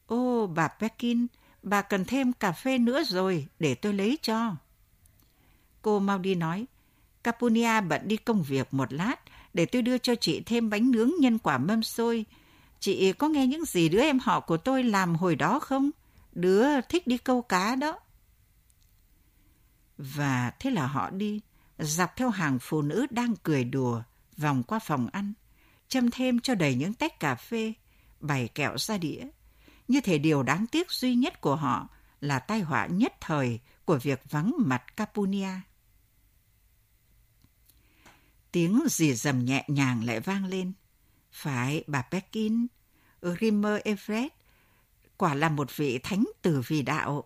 Ô, 0.07 0.47
bà 0.47 0.69
Pekin, 0.69 1.27
bà 1.67 1.83
cần 1.83 2.05
thêm 2.05 2.33
cà 2.33 2.53
phê 2.53 2.79
nữa 2.79 3.05
rồi, 3.05 3.47
để 3.59 3.75
tôi 3.75 3.93
lấy 3.93 4.19
cho. 4.23 4.57
Cô 5.83 5.99
mau 5.99 6.19
đi 6.19 6.35
nói, 6.35 6.67
Capunia 7.25 7.81
bận 7.81 8.09
đi 8.09 8.17
công 8.17 8.43
việc 8.43 8.75
một 8.75 8.93
lát, 8.93 9.17
để 9.55 9.67
tôi 9.67 9.83
đưa 9.83 9.99
cho 9.99 10.15
chị 10.15 10.43
thêm 10.47 10.71
bánh 10.71 10.91
nướng 10.91 11.11
nhân 11.21 11.39
quả 11.39 11.59
mâm 11.59 11.83
xôi. 11.83 12.25
Chị 12.81 13.13
có 13.13 13.29
nghe 13.29 13.47
những 13.47 13.65
gì 13.65 13.89
đứa 13.89 14.01
em 14.01 14.19
họ 14.19 14.41
của 14.41 14.57
tôi 14.57 14.83
làm 14.85 15.15
hồi 15.17 15.37
đó 15.37 15.59
không? 15.59 15.91
Đứa 16.33 16.81
thích 16.81 17.07
đi 17.07 17.19
câu 17.19 17.43
cá 17.43 17.75
đó. 17.75 17.99
Và 19.99 20.53
thế 20.61 20.71
là 20.71 20.87
họ 20.87 21.11
đi, 21.11 21.41
dọc 21.79 22.17
theo 22.17 22.31
hàng 22.31 22.59
phụ 22.61 22.83
nữ 22.83 23.07
đang 23.11 23.35
cười 23.43 23.65
đùa, 23.65 24.03
vòng 24.37 24.63
qua 24.63 24.79
phòng 24.79 25.09
ăn, 25.13 25.33
châm 25.89 26.11
thêm 26.11 26.41
cho 26.41 26.55
đầy 26.55 26.75
những 26.75 26.95
tách 26.95 27.21
cà 27.21 27.35
phê, 27.35 27.73
bày 28.21 28.49
kẹo 28.49 28.79
ra 28.79 28.99
đĩa 28.99 29.25
như 29.89 30.01
thể 30.01 30.19
điều 30.19 30.43
đáng 30.43 30.67
tiếc 30.67 30.91
duy 30.91 31.15
nhất 31.15 31.41
của 31.41 31.57
họ 31.57 31.89
là 32.21 32.39
tai 32.39 32.61
họa 32.61 32.87
nhất 32.87 33.15
thời 33.21 33.61
của 33.85 33.99
việc 34.03 34.23
vắng 34.31 34.55
mặt 34.59 34.97
Capunia. 34.97 35.49
Tiếng 38.53 38.81
rì 38.89 39.15
rầm 39.15 39.45
nhẹ 39.45 39.65
nhàng 39.69 40.05
lại 40.05 40.21
vang 40.21 40.45
lên. 40.47 40.73
Phải, 41.33 41.85
bà 41.87 42.03
Pekin, 42.03 42.67
Rimmer 43.23 43.81
Everett, 43.85 44.35
quả 45.17 45.35
là 45.35 45.49
một 45.49 45.77
vị 45.77 45.99
thánh 45.99 46.25
tử 46.43 46.63
vì 46.67 46.83
đạo. 46.83 47.25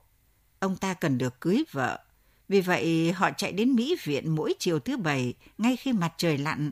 Ông 0.59 0.77
ta 0.77 0.95
cần 0.95 1.19
được 1.19 1.41
cưới 1.41 1.65
vợ. 1.73 2.05
Vì 2.49 2.61
vậy, 2.61 3.13
họ 3.13 3.31
chạy 3.37 3.53
đến 3.53 3.75
Mỹ 3.75 3.97
viện 4.05 4.35
mỗi 4.35 4.55
chiều 4.59 4.81
thứ 4.81 4.97
bảy, 4.97 5.35
ngay 5.59 5.77
khi 5.77 5.93
mặt 5.93 6.15
trời 6.17 6.39
lặn. 6.39 6.71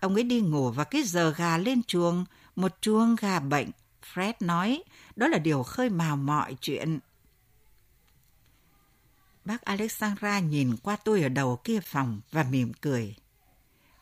Ông 0.00 0.14
ấy 0.14 0.22
đi 0.22 0.40
ngủ 0.40 0.70
vào 0.70 0.84
cái 0.84 1.02
giờ 1.02 1.34
gà 1.36 1.58
lên 1.58 1.82
chuồng, 1.82 2.24
một 2.56 2.72
chuông 2.80 3.16
gà 3.20 3.40
bệnh. 3.40 3.70
Fred 4.14 4.32
nói, 4.40 4.82
đó 5.16 5.28
là 5.28 5.38
điều 5.38 5.62
khơi 5.62 5.90
mào 5.90 6.16
mọi 6.16 6.56
chuyện. 6.60 6.98
Bác 9.44 9.62
Alexandra 9.62 10.40
nhìn 10.40 10.76
qua 10.82 10.96
tôi 10.96 11.22
ở 11.22 11.28
đầu 11.28 11.60
kia 11.64 11.80
phòng 11.80 12.20
và 12.32 12.42
mỉm 12.42 12.72
cười. 12.80 13.16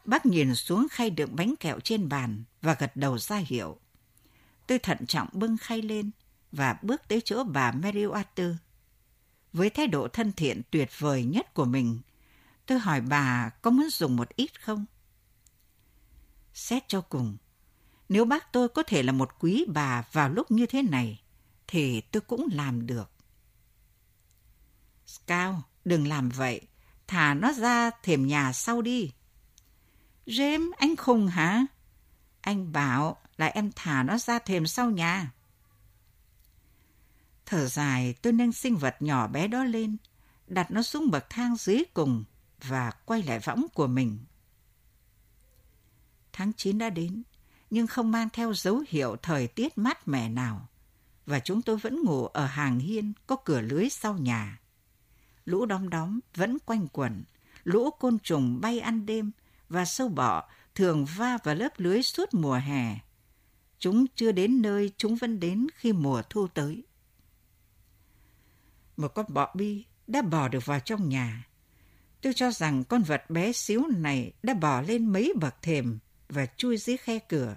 Bác 0.05 0.27
nhìn 0.27 0.55
xuống 0.55 0.87
khay 0.91 1.11
đựng 1.11 1.37
bánh 1.37 1.55
kẹo 1.61 1.81
trên 1.81 2.09
bàn 2.09 2.45
và 2.63 2.77
gật 2.79 2.97
đầu 2.97 3.19
ra 3.19 3.37
hiệu. 3.37 3.79
Tôi 4.67 4.79
thận 4.79 5.07
trọng 5.07 5.29
bưng 5.33 5.57
khay 5.57 5.83
lên 5.83 6.11
và 6.53 6.79
bước 6.83 7.03
tới 7.09 7.21
chỗ 7.25 7.45
bà 7.45 7.73
Mary 7.73 8.05
Water. 8.05 8.55
Với 9.53 9.71
thái 9.71 9.87
độ 9.87 10.09
thân 10.09 10.33
thiện 10.33 10.63
tuyệt 10.71 10.91
vời 10.99 11.25
nhất 11.25 11.55
của 11.55 11.65
mình, 11.65 12.01
tôi 12.67 12.79
hỏi 12.79 13.01
bà 13.01 13.51
có 13.63 13.71
muốn 13.71 13.91
dùng 13.91 14.17
một 14.17 14.29
ít 14.37 14.63
không? 14.63 14.85
Xét 16.55 16.89
cho 16.89 17.01
cùng, 17.01 17.37
nếu 18.09 18.25
bác 18.25 18.53
tôi 18.53 18.69
có 18.69 18.83
thể 18.83 19.03
là 19.03 19.13
một 19.13 19.31
quý 19.39 19.65
bà 19.69 20.05
vào 20.13 20.29
lúc 20.29 20.51
như 20.51 20.67
thế 20.67 20.83
này, 20.83 21.23
thì 21.67 22.01
tôi 22.01 22.21
cũng 22.21 22.49
làm 22.53 22.87
được. 22.87 23.11
Scout, 25.07 25.55
đừng 25.85 26.09
làm 26.09 26.29
vậy. 26.29 26.61
Thả 27.07 27.35
nó 27.35 27.53
ra 27.53 27.91
thềm 28.03 28.27
nhà 28.27 28.53
sau 28.53 28.83
đi. 28.83 29.13
James, 30.27 30.73
anh 30.77 30.97
khùng 30.97 31.27
hả? 31.27 31.67
Anh 32.41 32.73
bảo 32.73 33.17
là 33.37 33.47
em 33.47 33.71
thả 33.77 34.03
nó 34.03 34.19
ra 34.19 34.39
thềm 34.39 34.67
sau 34.67 34.91
nhà. 34.91 35.33
Thở 37.47 37.67
dài, 37.67 38.15
tôi 38.23 38.33
nâng 38.33 38.53
sinh 38.53 38.77
vật 38.77 38.97
nhỏ 39.01 39.27
bé 39.27 39.49
đó 39.49 39.65
lên, 39.65 39.97
đặt 40.47 40.71
nó 40.71 40.83
xuống 40.83 41.11
bậc 41.11 41.31
thang 41.31 41.57
dưới 41.57 41.83
cùng 41.95 42.25
và 42.63 42.91
quay 42.91 43.23
lại 43.23 43.39
võng 43.39 43.67
của 43.75 43.87
mình. 43.87 44.19
Tháng 46.33 46.53
9 46.53 46.79
đã 46.79 46.91
đến, 46.91 47.23
nhưng 47.75 47.87
không 47.87 48.11
mang 48.11 48.29
theo 48.33 48.55
dấu 48.55 48.85
hiệu 48.89 49.17
thời 49.23 49.47
tiết 49.47 49.79
mát 49.79 50.09
mẻ 50.09 50.29
nào, 50.29 50.69
và 51.27 51.41
chúng 51.41 51.63
tôi 51.63 51.77
vẫn 51.77 52.03
ngủ 52.03 52.27
ở 52.27 52.47
hàng 52.47 52.79
hiên 52.79 53.13
có 53.27 53.37
cửa 53.37 53.61
lưới 53.61 53.89
sau 53.91 54.19
nhà. 54.19 54.61
Lũ 55.45 55.67
đom 55.67 55.91
đóm 55.91 56.21
vẫn 56.35 56.59
quanh 56.67 56.89
quẩn, 56.93 57.25
lũ 57.65 57.91
côn 57.91 58.19
trùng 58.19 58.61
bay 58.61 58.81
ăn 58.81 59.07
đêm 59.07 59.31
và 59.69 59.85
sâu 59.85 60.09
bọ 60.09 60.49
thường 60.75 61.05
va 61.05 61.39
vào 61.45 61.55
lớp 61.55 61.69
lưới 61.77 62.03
suốt 62.03 62.35
mùa 62.35 62.55
hè. 62.55 62.99
Chúng 63.79 64.07
chưa 64.15 64.33
đến 64.33 64.63
nơi 64.63 64.91
chúng 64.97 65.17
vẫn 65.17 65.41
đến 65.41 65.67
khi 65.75 65.93
mùa 65.93 66.23
thu 66.31 66.47
tới. 66.49 66.85
Một 68.97 69.09
con 69.09 69.27
bọ 69.29 69.55
bi 69.55 69.85
đã 70.07 70.23
bò 70.23 70.49
được 70.49 70.67
vào 70.67 70.81
trong 70.81 71.09
nhà. 71.09 71.47
Tôi 72.23 72.33
cho 72.35 72.51
rằng 72.51 72.85
con 72.85 73.03
vật 73.03 73.31
bé 73.31 73.53
xíu 73.53 73.87
này 73.97 74.33
đã 74.43 74.55
bò 74.55 74.81
lên 74.81 75.13
mấy 75.13 75.33
bậc 75.41 75.63
thềm 75.63 75.99
và 76.29 76.47
chui 76.47 76.77
dưới 76.77 76.97
khe 76.97 77.19
cửa. 77.19 77.57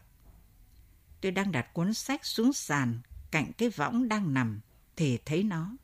Tôi 1.21 1.31
đang 1.31 1.51
đặt 1.51 1.73
cuốn 1.73 1.93
sách 1.93 2.25
xuống 2.25 2.53
sàn 2.53 2.99
cạnh 3.31 3.51
cái 3.57 3.69
võng 3.69 4.07
đang 4.07 4.33
nằm 4.33 4.59
thì 4.95 5.17
thấy 5.25 5.43
nó. 5.43 5.75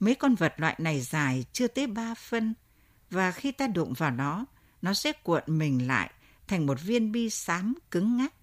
Mấy 0.00 0.14
con 0.14 0.34
vật 0.34 0.54
loại 0.56 0.76
này 0.78 1.00
dài 1.00 1.44
chưa 1.52 1.68
tới 1.68 1.86
ba 1.86 2.14
phân 2.14 2.54
và 3.10 3.32
khi 3.32 3.52
ta 3.52 3.66
đụng 3.66 3.92
vào 3.92 4.10
nó, 4.10 4.44
nó 4.82 4.94
sẽ 4.94 5.12
cuộn 5.12 5.42
mình 5.46 5.86
lại 5.86 6.10
thành 6.48 6.66
một 6.66 6.82
viên 6.82 7.12
bi 7.12 7.30
xám 7.30 7.74
cứng 7.90 8.16
ngắc. 8.16 8.34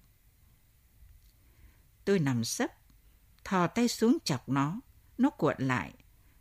Tôi 2.04 2.18
nằm 2.18 2.44
sấp, 2.44 2.70
thò 3.44 3.66
tay 3.66 3.88
xuống 3.88 4.18
chọc 4.24 4.48
nó, 4.48 4.80
nó 5.18 5.30
cuộn 5.30 5.56
lại. 5.58 5.92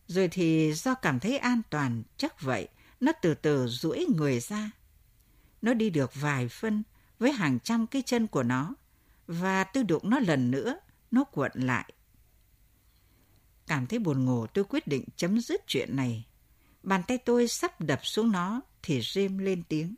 Rồi 0.08 0.28
thì 0.28 0.74
do 0.74 0.94
cảm 0.94 1.20
thấy 1.20 1.38
an 1.38 1.62
toàn, 1.70 2.04
chắc 2.18 2.42
vậy, 2.42 2.68
nó 3.00 3.12
từ 3.22 3.34
từ 3.34 3.68
duỗi 3.68 4.06
người 4.16 4.40
ra. 4.40 4.72
Nó 5.62 5.74
đi 5.74 5.90
được 5.90 6.12
vài 6.16 6.48
phân 6.48 6.84
với 7.20 7.32
hàng 7.32 7.60
trăm 7.60 7.88
cái 7.88 8.02
chân 8.02 8.28
của 8.28 8.44
nó, 8.44 8.76
và 9.28 9.64
tôi 9.64 9.84
đụng 9.84 10.10
nó 10.10 10.20
lần 10.20 10.52
nữa, 10.52 10.80
nó 11.12 11.24
cuộn 11.24 11.52
lại. 11.56 11.94
Cảm 13.68 13.88
thấy 13.88 14.00
buồn 14.00 14.26
ngủ 14.26 14.48
tôi 14.48 14.64
quyết 14.64 14.88
định 14.88 15.06
chấm 15.16 15.40
dứt 15.40 15.62
chuyện 15.68 15.96
này. 15.96 16.26
Bàn 16.84 17.02
tay 17.08 17.18
tôi 17.18 17.48
sắp 17.48 17.82
đập 17.82 18.00
xuống 18.04 18.32
nó 18.32 18.62
thì 18.84 19.00
Jim 19.00 19.40
lên 19.40 19.64
tiếng. 19.64 19.96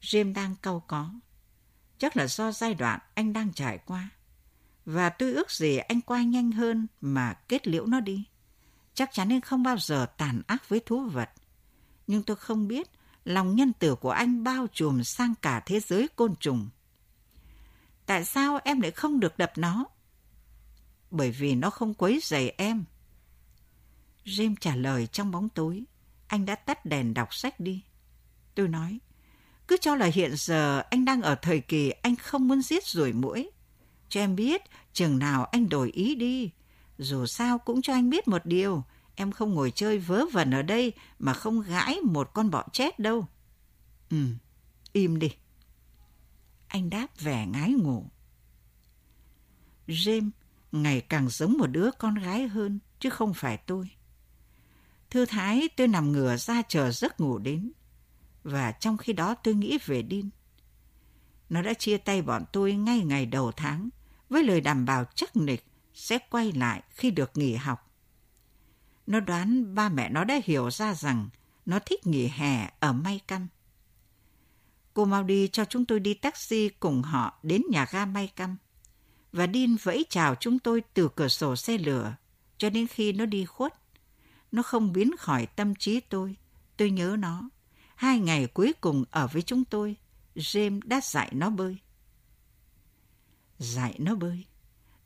Jim 0.00 0.34
đang 0.34 0.54
cau 0.62 0.84
có. 0.88 1.10
Chắc 1.98 2.16
là 2.16 2.26
do 2.26 2.52
giai 2.52 2.74
đoạn 2.74 3.00
anh 3.14 3.32
đang 3.32 3.52
trải 3.52 3.78
qua. 3.78 4.10
Và 4.84 5.08
tôi 5.08 5.32
ước 5.32 5.50
gì 5.50 5.76
anh 5.76 6.00
qua 6.00 6.22
nhanh 6.22 6.52
hơn 6.52 6.86
mà 7.00 7.32
kết 7.32 7.68
liễu 7.68 7.86
nó 7.86 8.00
đi. 8.00 8.24
Chắc 8.94 9.10
chắn 9.12 9.32
anh 9.32 9.40
không 9.40 9.62
bao 9.62 9.76
giờ 9.78 10.06
tàn 10.16 10.42
ác 10.46 10.68
với 10.68 10.80
thú 10.86 11.06
vật. 11.06 11.30
Nhưng 12.06 12.22
tôi 12.22 12.36
không 12.36 12.68
biết 12.68 12.90
lòng 13.24 13.54
nhân 13.54 13.72
tử 13.72 13.94
của 13.94 14.10
anh 14.10 14.44
bao 14.44 14.66
trùm 14.72 15.02
sang 15.02 15.34
cả 15.42 15.62
thế 15.66 15.80
giới 15.80 16.08
côn 16.16 16.36
trùng. 16.36 16.68
Tại 18.08 18.24
sao 18.24 18.60
em 18.64 18.80
lại 18.80 18.90
không 18.90 19.20
được 19.20 19.38
đập 19.38 19.52
nó? 19.56 19.86
Bởi 21.10 21.30
vì 21.30 21.54
nó 21.54 21.70
không 21.70 21.94
quấy 21.94 22.20
rầy 22.22 22.50
em. 22.50 22.84
Jim 24.24 24.54
trả 24.60 24.76
lời 24.76 25.06
trong 25.06 25.30
bóng 25.30 25.48
tối. 25.48 25.84
Anh 26.26 26.46
đã 26.46 26.54
tắt 26.54 26.84
đèn 26.84 27.14
đọc 27.14 27.34
sách 27.34 27.60
đi. 27.60 27.82
Tôi 28.54 28.68
nói, 28.68 28.98
cứ 29.68 29.76
cho 29.80 29.94
là 29.94 30.06
hiện 30.06 30.32
giờ 30.36 30.82
anh 30.90 31.04
đang 31.04 31.22
ở 31.22 31.34
thời 31.34 31.60
kỳ 31.60 31.90
anh 31.90 32.16
không 32.16 32.48
muốn 32.48 32.62
giết 32.62 32.86
ruồi 32.86 33.12
mũi. 33.12 33.50
Cho 34.08 34.20
em 34.20 34.36
biết, 34.36 34.62
chừng 34.92 35.18
nào 35.18 35.44
anh 35.44 35.68
đổi 35.68 35.90
ý 35.90 36.14
đi. 36.14 36.50
Dù 36.98 37.26
sao 37.26 37.58
cũng 37.58 37.82
cho 37.82 37.92
anh 37.92 38.10
biết 38.10 38.28
một 38.28 38.46
điều, 38.46 38.84
em 39.14 39.32
không 39.32 39.54
ngồi 39.54 39.70
chơi 39.70 39.98
vớ 39.98 40.24
vẩn 40.32 40.54
ở 40.54 40.62
đây 40.62 40.92
mà 41.18 41.32
không 41.32 41.60
gãi 41.62 42.00
một 42.00 42.30
con 42.34 42.50
bọ 42.50 42.64
chết 42.72 42.98
đâu. 42.98 43.26
Ừ, 44.10 44.24
im 44.92 45.18
đi. 45.18 45.30
Anh 46.68 46.90
đáp 46.90 47.06
vẻ 47.20 47.46
ngái 47.46 47.72
ngủ. 47.72 48.06
James 49.86 50.30
ngày 50.72 51.00
càng 51.00 51.28
giống 51.28 51.58
một 51.58 51.66
đứa 51.66 51.90
con 51.98 52.14
gái 52.14 52.48
hơn, 52.48 52.78
chứ 52.98 53.10
không 53.10 53.34
phải 53.34 53.56
tôi. 53.56 53.90
Thư 55.10 55.26
thái 55.26 55.68
tôi 55.76 55.88
nằm 55.88 56.12
ngửa 56.12 56.36
ra 56.36 56.62
chờ 56.68 56.90
giấc 56.90 57.20
ngủ 57.20 57.38
đến. 57.38 57.72
Và 58.42 58.72
trong 58.72 58.96
khi 58.96 59.12
đó 59.12 59.34
tôi 59.34 59.54
nghĩ 59.54 59.78
về 59.86 60.02
Đin. 60.02 60.28
Nó 61.48 61.62
đã 61.62 61.74
chia 61.74 61.96
tay 61.96 62.22
bọn 62.22 62.44
tôi 62.52 62.72
ngay 62.72 63.00
ngày 63.00 63.26
đầu 63.26 63.52
tháng 63.52 63.88
với 64.28 64.42
lời 64.44 64.60
đảm 64.60 64.84
bảo 64.84 65.04
chắc 65.14 65.36
nịch 65.36 65.64
sẽ 65.94 66.18
quay 66.30 66.52
lại 66.52 66.82
khi 66.90 67.10
được 67.10 67.30
nghỉ 67.34 67.54
học. 67.54 67.90
Nó 69.06 69.20
đoán 69.20 69.74
ba 69.74 69.88
mẹ 69.88 70.08
nó 70.10 70.24
đã 70.24 70.40
hiểu 70.44 70.70
ra 70.70 70.94
rằng 70.94 71.28
nó 71.66 71.78
thích 71.78 72.06
nghỉ 72.06 72.28
hè 72.28 72.70
ở 72.80 72.92
May 72.92 73.20
Căn. 73.28 73.46
Cô 74.98 75.04
mau 75.04 75.22
đi 75.22 75.48
cho 75.48 75.64
chúng 75.64 75.84
tôi 75.84 76.00
đi 76.00 76.14
taxi 76.14 76.68
cùng 76.68 77.02
họ 77.02 77.38
đến 77.42 77.62
nhà 77.70 77.86
ga 77.90 78.06
May 78.06 78.28
Căm. 78.36 78.56
Và 79.32 79.46
Đin 79.46 79.76
vẫy 79.82 80.06
chào 80.10 80.34
chúng 80.34 80.58
tôi 80.58 80.82
từ 80.94 81.08
cửa 81.16 81.28
sổ 81.28 81.56
xe 81.56 81.78
lửa 81.78 82.16
cho 82.56 82.70
đến 82.70 82.86
khi 82.86 83.12
nó 83.12 83.26
đi 83.26 83.44
khuất. 83.44 83.74
Nó 84.52 84.62
không 84.62 84.92
biến 84.92 85.10
khỏi 85.18 85.46
tâm 85.46 85.74
trí 85.74 86.00
tôi. 86.00 86.36
Tôi 86.76 86.90
nhớ 86.90 87.16
nó. 87.18 87.48
Hai 87.96 88.18
ngày 88.18 88.46
cuối 88.46 88.72
cùng 88.80 89.04
ở 89.10 89.26
với 89.26 89.42
chúng 89.42 89.64
tôi, 89.64 89.96
James 90.34 90.80
đã 90.84 91.00
dạy 91.00 91.30
nó 91.32 91.50
bơi. 91.50 91.78
Dạy 93.58 93.94
nó 93.98 94.14
bơi. 94.14 94.44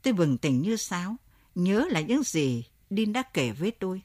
Tôi 0.03 0.13
bừng 0.13 0.39
tỉnh 0.39 0.63
như 0.63 0.77
sáo, 0.77 1.17
nhớ 1.55 1.87
là 1.91 2.01
những 2.01 2.23
gì 2.23 2.65
Đin 2.91 3.13
đã 3.13 3.23
kể 3.23 3.53
với 3.53 3.71
tôi. 3.71 4.03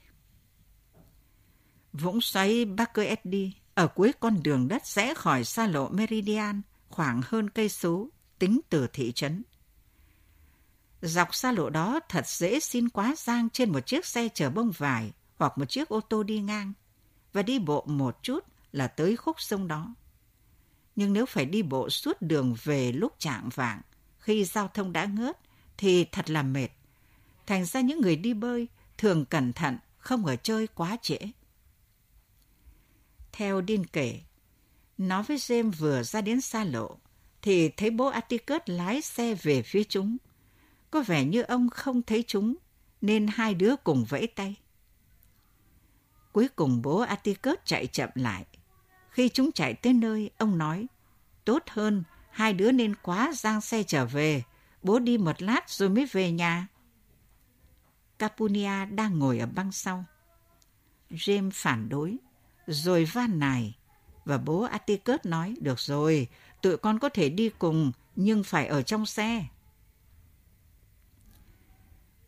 Vũng 1.94 2.22
xoáy 2.22 2.66
Baker 2.66 3.08
Eddy 3.08 3.54
ở 3.78 3.88
cuối 3.88 4.12
con 4.20 4.44
đường 4.44 4.68
đất 4.68 4.86
rẽ 4.86 5.14
khỏi 5.14 5.44
xa 5.44 5.68
lộ 5.68 5.90
Meridian 5.90 6.62
khoảng 6.90 7.22
hơn 7.26 7.50
cây 7.50 7.70
số 7.70 8.10
tính 8.40 8.60
từ 8.70 8.88
thị 8.94 9.12
trấn. 9.16 9.44
Dọc 11.02 11.36
xa 11.36 11.52
lộ 11.52 11.70
đó 11.70 12.00
thật 12.10 12.28
dễ 12.28 12.60
xin 12.60 12.90
quá 12.90 13.16
giang 13.18 13.50
trên 13.50 13.72
một 13.72 13.80
chiếc 13.80 14.06
xe 14.06 14.30
chở 14.34 14.50
bông 14.50 14.72
vải 14.78 15.12
hoặc 15.38 15.58
một 15.58 15.66
chiếc 15.66 15.90
ô 15.90 16.02
tô 16.02 16.24
đi 16.24 16.40
ngang 16.40 16.74
và 17.34 17.42
đi 17.42 17.60
bộ 17.60 17.86
một 17.88 18.18
chút 18.24 18.44
là 18.72 18.88
tới 18.88 19.16
khúc 19.16 19.42
sông 19.42 19.68
đó. 19.68 19.96
Nhưng 20.96 21.14
nếu 21.14 21.26
phải 21.26 21.46
đi 21.46 21.64
bộ 21.64 21.90
suốt 21.90 22.22
đường 22.22 22.56
về 22.64 22.92
lúc 22.92 23.14
trạng 23.20 23.50
vạng, 23.56 23.82
khi 24.20 24.46
giao 24.46 24.68
thông 24.74 24.94
đã 24.94 25.06
ngớt, 25.06 25.38
thì 25.78 26.06
thật 26.06 26.30
là 26.30 26.44
mệt. 26.44 26.70
Thành 27.48 27.66
ra 27.66 27.82
những 27.82 28.02
người 28.02 28.16
đi 28.16 28.34
bơi 28.34 28.68
thường 28.98 29.26
cẩn 29.26 29.54
thận, 29.54 29.78
không 29.98 30.26
ở 30.26 30.36
chơi 30.36 30.68
quá 30.68 30.98
trễ. 31.02 31.18
Theo 33.38 33.62
Đin 33.62 33.86
kể, 33.86 34.20
nói 34.98 35.24
với 35.24 35.38
James 35.38 35.72
vừa 35.72 36.04
ra 36.04 36.22
đến 36.22 36.42
xa 36.42 36.64
lộ, 36.64 36.98
thì 37.42 37.70
thấy 37.70 37.90
bố 37.90 38.06
Atticus 38.06 38.62
lái 38.66 39.02
xe 39.02 39.36
về 39.36 39.62
phía 39.62 39.84
chúng. 39.84 40.18
Có 40.92 41.04
vẻ 41.08 41.26
như 41.26 41.42
ông 41.42 41.70
không 41.70 42.02
thấy 42.02 42.24
chúng, 42.28 42.56
nên 43.02 43.28
hai 43.28 43.54
đứa 43.54 43.76
cùng 43.76 44.06
vẫy 44.10 44.28
tay. 44.28 44.56
Cuối 46.32 46.48
cùng 46.56 46.82
bố 46.82 47.00
Atticus 47.00 47.58
chạy 47.66 47.88
chậm 47.88 48.10
lại. 48.16 48.46
Khi 49.10 49.30
chúng 49.30 49.52
chạy 49.52 49.74
tới 49.74 49.94
nơi, 49.94 50.30
ông 50.38 50.58
nói, 50.58 50.88
tốt 51.46 51.64
hơn, 51.68 52.04
hai 52.32 52.54
đứa 52.54 52.72
nên 52.72 52.96
quá 52.96 53.32
giang 53.36 53.62
xe 53.62 53.84
trở 53.84 54.06
về, 54.06 54.44
bố 54.82 55.00
đi 55.00 55.18
một 55.18 55.42
lát 55.42 55.70
rồi 55.70 55.90
mới 55.90 56.06
về 56.06 56.32
nhà. 56.32 56.68
Capunia 58.20 58.86
đang 58.86 59.20
ngồi 59.20 59.40
ở 59.40 59.46
băng 59.46 59.72
sau. 59.72 60.06
James 61.10 61.52
phản 61.54 61.90
đối, 61.90 62.18
rồi 62.68 63.06
van 63.06 63.40
nài, 63.40 63.78
và 64.26 64.38
bố 64.38 64.62
Atticus 64.62 65.20
nói, 65.24 65.56
được 65.62 65.80
rồi, 65.80 66.28
tụi 66.62 66.78
con 66.78 67.00
có 67.00 67.10
thể 67.10 67.30
đi 67.30 67.50
cùng, 67.50 67.92
nhưng 68.16 68.44
phải 68.44 68.68
ở 68.68 68.82
trong 68.82 69.06
xe. 69.06 69.46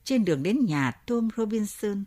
Trên 0.04 0.26
đường 0.26 0.44
đến 0.44 0.66
nhà 0.66 0.92
Tom 0.92 1.30
Robinson, 1.38 2.04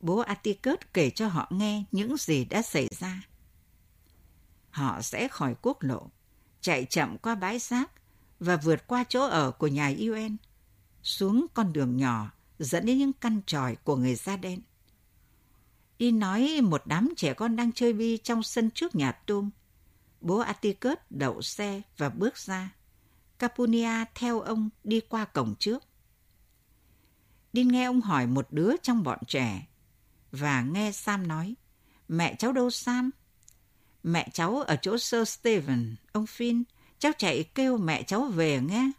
bố 0.00 0.18
Atticus 0.18 0.78
kể 0.92 1.10
cho 1.10 1.28
họ 1.28 1.46
nghe 1.50 1.84
những 1.92 2.16
gì 2.16 2.44
đã 2.44 2.62
xảy 2.62 2.88
ra. 2.98 3.22
Họ 4.70 5.02
sẽ 5.02 5.28
khỏi 5.28 5.54
quốc 5.62 5.82
lộ, 5.82 6.10
chạy 6.60 6.84
chậm 6.84 7.18
qua 7.18 7.34
bãi 7.34 7.58
rác 7.58 7.90
và 8.40 8.56
vượt 8.56 8.86
qua 8.86 9.04
chỗ 9.08 9.26
ở 9.26 9.50
của 9.50 9.66
nhà 9.66 9.92
UN, 9.98 10.36
xuống 11.02 11.46
con 11.54 11.72
đường 11.72 11.96
nhỏ 11.96 12.30
dẫn 12.58 12.86
đến 12.86 12.98
những 12.98 13.12
căn 13.12 13.40
tròi 13.46 13.76
của 13.76 13.96
người 13.96 14.14
da 14.14 14.36
đen. 14.36 14.60
Y 15.98 16.10
nói 16.10 16.60
một 16.62 16.82
đám 16.86 17.12
trẻ 17.16 17.34
con 17.34 17.56
đang 17.56 17.72
chơi 17.72 17.92
bi 17.92 18.18
trong 18.18 18.42
sân 18.42 18.70
trước 18.70 18.94
nhà 18.94 19.12
tôm. 19.12 19.50
Bố 20.20 20.38
Atticus 20.38 20.98
đậu 21.10 21.42
xe 21.42 21.82
và 21.96 22.08
bước 22.08 22.38
ra. 22.38 22.74
Capunia 23.38 24.04
theo 24.14 24.40
ông 24.40 24.70
đi 24.84 25.00
qua 25.00 25.24
cổng 25.24 25.54
trước. 25.58 25.82
Đi 27.52 27.64
nghe 27.64 27.84
ông 27.84 28.00
hỏi 28.00 28.26
một 28.26 28.46
đứa 28.50 28.72
trong 28.82 29.02
bọn 29.02 29.18
trẻ 29.26 29.66
và 30.32 30.62
nghe 30.62 30.92
Sam 30.92 31.28
nói 31.28 31.54
Mẹ 32.08 32.34
cháu 32.38 32.52
đâu 32.52 32.70
Sam? 32.70 33.10
Mẹ 34.02 34.28
cháu 34.32 34.60
ở 34.60 34.76
chỗ 34.82 34.98
Sir 34.98 35.28
Stephen, 35.28 35.96
ông 36.12 36.24
Finn. 36.24 36.62
Cháu 36.98 37.12
chạy 37.18 37.44
kêu 37.44 37.76
mẹ 37.76 38.02
cháu 38.02 38.24
về 38.24 38.60
nghe. 38.60 38.90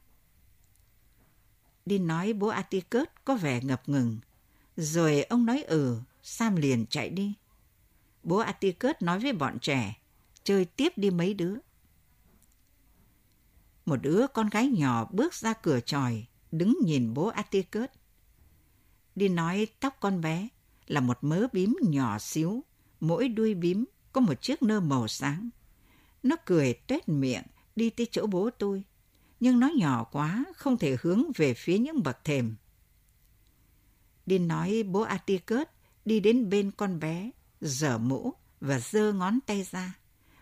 Đi 1.85 1.99
nói 1.99 2.33
bố 2.33 2.47
Atticus 2.47 3.07
có 3.25 3.35
vẻ 3.35 3.61
ngập 3.63 3.89
ngừng. 3.89 4.19
Rồi 4.77 5.23
ông 5.23 5.45
nói 5.45 5.63
ừ, 5.63 5.99
Sam 6.23 6.55
liền 6.55 6.85
chạy 6.85 7.09
đi. 7.09 7.33
Bố 8.23 8.37
Atticus 8.37 8.95
nói 8.99 9.19
với 9.19 9.33
bọn 9.33 9.59
trẻ, 9.59 9.95
chơi 10.43 10.65
tiếp 10.65 10.93
đi 10.95 11.09
mấy 11.09 11.33
đứa. 11.33 11.55
Một 13.85 13.97
đứa 14.01 14.27
con 14.33 14.49
gái 14.49 14.67
nhỏ 14.67 15.09
bước 15.11 15.33
ra 15.33 15.53
cửa 15.53 15.79
tròi, 15.79 16.25
đứng 16.51 16.77
nhìn 16.83 17.13
bố 17.13 17.27
Atticus. 17.27 17.89
Đi 19.15 19.29
nói 19.29 19.67
tóc 19.79 19.97
con 19.99 20.21
bé 20.21 20.47
là 20.87 21.01
một 21.01 21.17
mớ 21.21 21.47
bím 21.53 21.75
nhỏ 21.81 22.19
xíu, 22.19 22.63
mỗi 22.99 23.29
đuôi 23.29 23.53
bím 23.53 23.85
có 24.11 24.21
một 24.21 24.41
chiếc 24.41 24.63
nơ 24.63 24.79
màu 24.79 25.07
sáng. 25.07 25.49
Nó 26.23 26.35
cười 26.45 26.73
tuét 26.73 27.09
miệng 27.09 27.43
đi 27.75 27.89
tới 27.89 28.07
chỗ 28.11 28.27
bố 28.27 28.49
tôi, 28.59 28.83
nhưng 29.39 29.59
nó 29.59 29.71
nhỏ 29.75 30.03
quá, 30.03 30.45
không 30.55 30.77
thể 30.77 30.97
hướng 31.01 31.23
về 31.35 31.53
phía 31.53 31.77
những 31.77 32.03
bậc 32.03 32.23
thềm. 32.23 32.55
Đi 34.25 34.39
nói 34.39 34.83
bố 34.83 35.01
Atticus 35.01 35.67
đi 36.09 36.19
đến 36.19 36.49
bên 36.49 36.71
con 36.71 36.99
bé, 36.99 37.29
dở 37.61 37.97
mũ 37.97 38.33
và 38.61 38.79
giơ 38.79 39.13
ngón 39.13 39.39
tay 39.45 39.63
ra. 39.71 39.93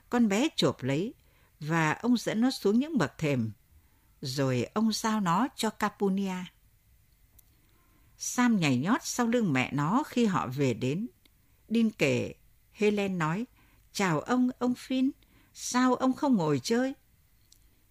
Con 0.10 0.27
bé 0.27 0.47
chộp 0.56 0.84
lấy 0.84 1.13
và 1.60 1.91
ông 1.91 2.17
dẫn 2.17 2.41
nó 2.41 2.51
xuống 2.51 2.80
những 2.80 2.97
bậc 2.97 3.17
thềm. 3.17 3.51
Rồi 4.21 4.67
ông 4.73 4.93
giao 4.93 5.19
nó 5.19 5.47
cho 5.56 5.69
Capunia. 5.69 6.36
Sam 8.17 8.60
nhảy 8.60 8.77
nhót 8.77 9.03
sau 9.03 9.27
lưng 9.27 9.53
mẹ 9.53 9.71
nó 9.73 10.03
khi 10.08 10.25
họ 10.25 10.47
về 10.47 10.73
đến. 10.73 11.08
Đin 11.69 11.89
kể, 11.89 12.34
Helen 12.71 13.17
nói, 13.17 13.45
chào 13.93 14.19
ông, 14.19 14.49
ông 14.60 14.73
Finn, 14.73 15.10
sao 15.53 15.95
ông 15.95 16.13
không 16.13 16.36
ngồi 16.36 16.60
chơi? 16.63 16.93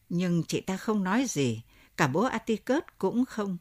Nhưng 0.09 0.43
chị 0.49 0.61
ta 0.61 0.77
không 0.77 1.05
nói 1.05 1.25
gì, 1.29 1.62
cả 1.97 2.07
bố 2.07 2.23
Atticus 2.23 2.83
cũng 2.99 3.25
không. 3.25 3.59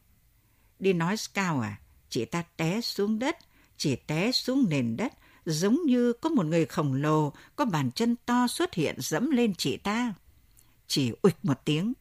Đi 0.78 0.92
nói 0.92 1.16
Scout 1.16 1.62
à, 1.62 1.80
chị 2.08 2.24
ta 2.24 2.42
té 2.56 2.80
xuống 2.80 3.18
đất, 3.18 3.36
chỉ 3.76 3.96
té 3.96 4.32
xuống 4.32 4.66
nền 4.68 4.96
đất, 4.96 5.12
giống 5.46 5.78
như 5.86 6.12
có 6.12 6.28
một 6.28 6.46
người 6.46 6.66
khổng 6.66 6.94
lồ 6.94 7.32
có 7.56 7.64
bàn 7.64 7.90
chân 7.94 8.16
to 8.26 8.46
xuất 8.46 8.74
hiện 8.74 8.96
dẫm 8.98 9.30
lên 9.30 9.54
chị 9.54 9.76
ta. 9.76 10.14
Chỉ 10.86 11.12
uịch 11.22 11.36
một 11.42 11.60
tiếng, 11.64 11.92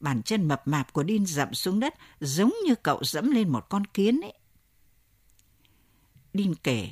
bàn 0.00 0.22
chân 0.22 0.48
mập 0.48 0.68
mạp 0.68 0.92
của 0.92 1.02
Đin 1.02 1.26
dậm 1.26 1.54
xuống 1.54 1.80
đất 1.80 1.94
giống 2.20 2.52
như 2.66 2.74
cậu 2.74 2.98
dẫm 3.02 3.30
lên 3.30 3.48
một 3.48 3.68
con 3.68 3.84
kiến 3.84 4.20
ấy. 4.20 4.34
Đin 6.32 6.54
kể, 6.54 6.88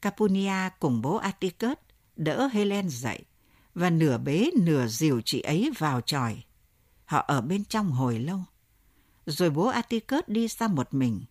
Capunia 0.00 0.70
cùng 0.80 1.02
bố 1.02 1.16
Atticus 1.16 1.76
đỡ 2.16 2.46
Helen 2.52 2.88
dậy 2.88 3.24
và 3.74 3.90
nửa 3.90 4.18
bế 4.18 4.50
nửa 4.56 4.86
dìu 4.86 5.20
chị 5.24 5.40
ấy 5.40 5.70
vào 5.78 6.00
tròi. 6.00 6.42
Họ 7.04 7.18
ở 7.18 7.40
bên 7.40 7.64
trong 7.64 7.90
hồi 7.90 8.18
lâu. 8.18 8.40
Rồi 9.26 9.50
bố 9.50 9.66
Atticus 9.66 10.24
đi 10.26 10.48
ra 10.48 10.68
một 10.68 10.94
mình. 10.94 11.24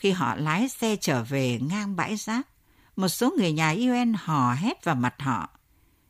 Khi 0.00 0.10
họ 0.10 0.34
lái 0.34 0.68
xe 0.68 0.96
trở 0.96 1.24
về 1.24 1.58
ngang 1.62 1.96
bãi 1.96 2.16
rác, 2.16 2.48
một 2.96 3.08
số 3.08 3.34
người 3.38 3.52
nhà 3.52 3.70
UN 3.70 4.14
hò 4.18 4.52
hét 4.54 4.84
vào 4.84 4.94
mặt 4.94 5.14
họ, 5.18 5.58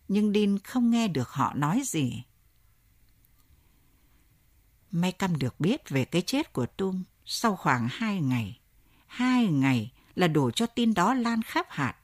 nhưng 0.09 0.33
Dean 0.33 0.59
không 0.59 0.91
nghe 0.91 1.09
được 1.09 1.29
họ 1.29 1.53
nói 1.55 1.83
gì. 1.85 2.25
May 4.91 5.13
căm 5.13 5.39
được 5.39 5.61
biết 5.61 5.89
về 5.89 6.05
cái 6.05 6.23
chết 6.23 6.53
của 6.53 6.67
Tum 6.67 7.03
sau 7.25 7.57
khoảng 7.57 7.89
hai 7.91 8.21
ngày. 8.21 8.61
Hai 9.07 9.47
ngày 9.47 9.93
là 10.15 10.29
đủ 10.29 10.51
cho 10.51 10.67
tin 10.67 10.95
đó 10.95 11.15
lan 11.15 11.43
khắp 11.43 11.67
hạt. 11.69 11.95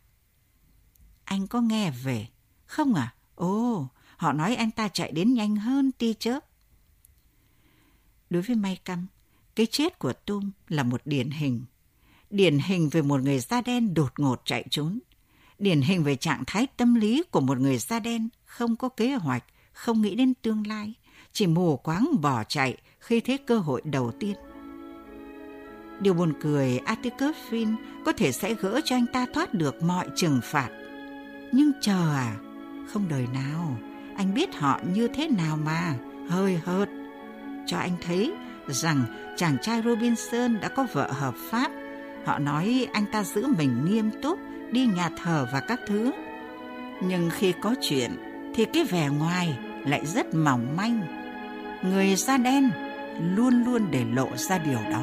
Anh 1.25 1.47
có 1.47 1.61
nghe 1.61 1.91
về? 1.91 2.29
Không 2.65 2.95
à? 2.95 3.15
Ồ, 3.35 3.89
họ 4.17 4.33
nói 4.33 4.57
anh 4.57 4.71
ta 4.71 4.89
chạy 4.89 5.13
đến 5.13 5.35
nhanh 5.35 5.57
hơn 5.57 5.93
tia 5.93 6.15
chớp. 6.15 6.41
Đối 8.31 8.43
với 8.43 8.57
May 8.57 8.77
Căm, 8.77 9.07
cái 9.55 9.67
chết 9.67 9.99
của 9.99 10.13
Tum 10.13 10.51
là 10.69 10.83
một 10.83 11.01
điển 11.05 11.31
hình. 11.31 11.65
Điển 12.31 12.59
hình 12.59 12.89
về 12.89 13.03
một 13.03 13.21
người 13.23 13.39
da 13.39 13.61
đen 13.61 13.95
đột 13.95 14.13
ngột 14.19 14.43
chạy 14.45 14.65
trốn. 14.71 14.99
Điển 15.59 15.81
hình 15.81 16.05
về 16.05 16.17
trạng 16.17 16.43
thái 16.47 16.67
tâm 16.77 16.95
lý 16.95 17.23
của 17.31 17.41
một 17.41 17.59
người 17.59 17.79
da 17.79 17.99
đen 18.01 18.29
không 18.45 18.77
có 18.77 18.89
kế 18.89 19.15
hoạch, 19.15 19.45
không 19.73 20.03
nghĩ 20.03 20.15
đến 20.15 20.35
tương 20.43 20.67
lai, 20.67 20.95
chỉ 21.33 21.47
mù 21.47 21.77
quáng 21.77 22.09
bỏ 22.21 22.45
chạy 22.45 22.77
khi 23.01 23.21
thấy 23.21 23.39
cơ 23.39 23.59
hội 23.59 23.83
đầu 23.85 24.13
tiên. 24.21 24.35
Điều 26.01 26.15
buồn 26.15 26.33
cười, 26.41 26.79
Atticus 26.79 27.37
Finn 27.51 27.77
có 28.05 28.13
thể 28.13 28.33
sẽ 28.33 28.55
gỡ 28.55 28.81
cho 28.85 28.97
anh 28.97 29.07
ta 29.13 29.27
thoát 29.35 29.55
được 29.55 29.83
mọi 29.83 30.09
trừng 30.17 30.41
phạt. 30.43 30.69
Nhưng 31.53 31.73
chờ 31.81 32.15
à, 32.15 32.37
không 32.89 33.09
đời 33.09 33.27
nào, 33.35 33.79
anh 34.17 34.35
biết 34.35 34.55
họ 34.55 34.81
như 34.95 35.09
thế 35.09 35.29
nào 35.29 35.57
mà, 35.57 35.95
hơi 36.29 36.61
hợt. 36.65 36.89
Cho 37.67 37.77
anh 37.77 37.97
thấy 38.07 38.33
rằng 38.69 39.05
chàng 39.37 39.57
trai 39.63 39.83
Robinson 39.83 40.61
đã 40.61 40.69
có 40.69 40.87
vợ 40.93 41.13
hợp 41.13 41.35
pháp. 41.51 41.71
Họ 42.27 42.39
nói 42.39 42.89
anh 42.93 43.07
ta 43.13 43.25
giữ 43.25 43.47
mình 43.59 43.85
nghiêm 43.85 44.11
túc, 44.23 44.39
đi 44.71 44.87
nhà 44.87 45.11
thờ 45.23 45.47
và 45.53 45.61
các 45.61 45.81
thứ. 45.87 46.13
Nhưng 47.03 47.31
khi 47.31 47.53
có 47.61 47.75
chuyện 47.83 48.11
thì 48.55 48.65
cái 48.65 48.85
vẻ 48.85 49.09
ngoài 49.09 49.59
lại 49.85 50.07
rất 50.07 50.35
mỏng 50.35 50.77
manh. 50.77 51.01
Người 51.83 52.17
da 52.17 52.37
đen 52.37 52.71
luôn 53.37 53.65
luôn 53.65 53.91
để 53.91 54.05
lộ 54.13 54.29
ra 54.37 54.59
điều 54.59 54.79
đó. 54.91 55.03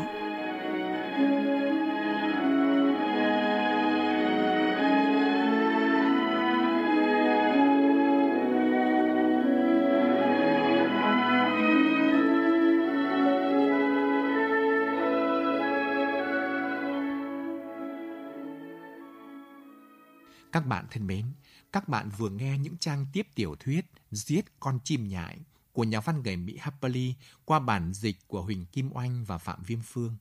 Các 20.54 20.68
bạn 20.68 20.86
thân 20.92 21.08
mến, 21.08 21.26
các 21.72 21.90
bạn 21.90 22.10
vừa 22.18 22.30
nghe 22.30 22.58
những 22.58 22.78
trang 22.78 23.06
tiếp 23.14 23.28
tiểu 23.36 23.56
thuyết 23.60 23.86
Giết 24.12 24.46
con 24.60 24.80
chim 24.84 25.08
nhại 25.08 25.40
của 25.72 25.84
nhà 25.84 26.00
văn 26.00 26.24
người 26.24 26.38
Mỹ 26.38 26.58
Harper 26.58 26.96
Lee 26.96 27.14
qua 27.46 27.60
bản 27.60 27.94
dịch 27.94 28.28
của 28.28 28.42
Huỳnh 28.42 28.66
Kim 28.66 28.90
Oanh 28.94 29.24
và 29.26 29.38
Phạm 29.38 29.64
Viêm 29.64 29.80
Phương. 29.82 30.18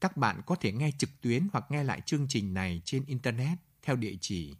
Các 0.00 0.16
bạn 0.16 0.40
có 0.46 0.54
thể 0.54 0.72
nghe 0.72 0.90
trực 0.98 1.10
tuyến 1.20 1.48
hoặc 1.52 1.64
nghe 1.70 1.84
lại 1.84 2.00
chương 2.06 2.26
trình 2.28 2.54
này 2.54 2.82
trên 2.84 3.04
Internet 3.04 3.58
theo 3.82 3.96
địa 3.96 4.16
chỉ 4.20 4.54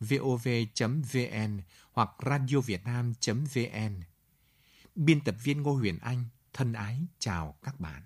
vov.vn 0.00 1.60
hoặc 1.92 2.10
radiovietnam.vn. 2.26 4.00
Biên 4.94 5.20
tập 5.20 5.34
viên 5.42 5.62
Ngô 5.62 5.72
Huyền 5.72 5.98
Anh 5.98 6.24
thân 6.52 6.72
ái 6.72 7.00
chào 7.18 7.58
các 7.62 7.80
bạn. 7.80 8.02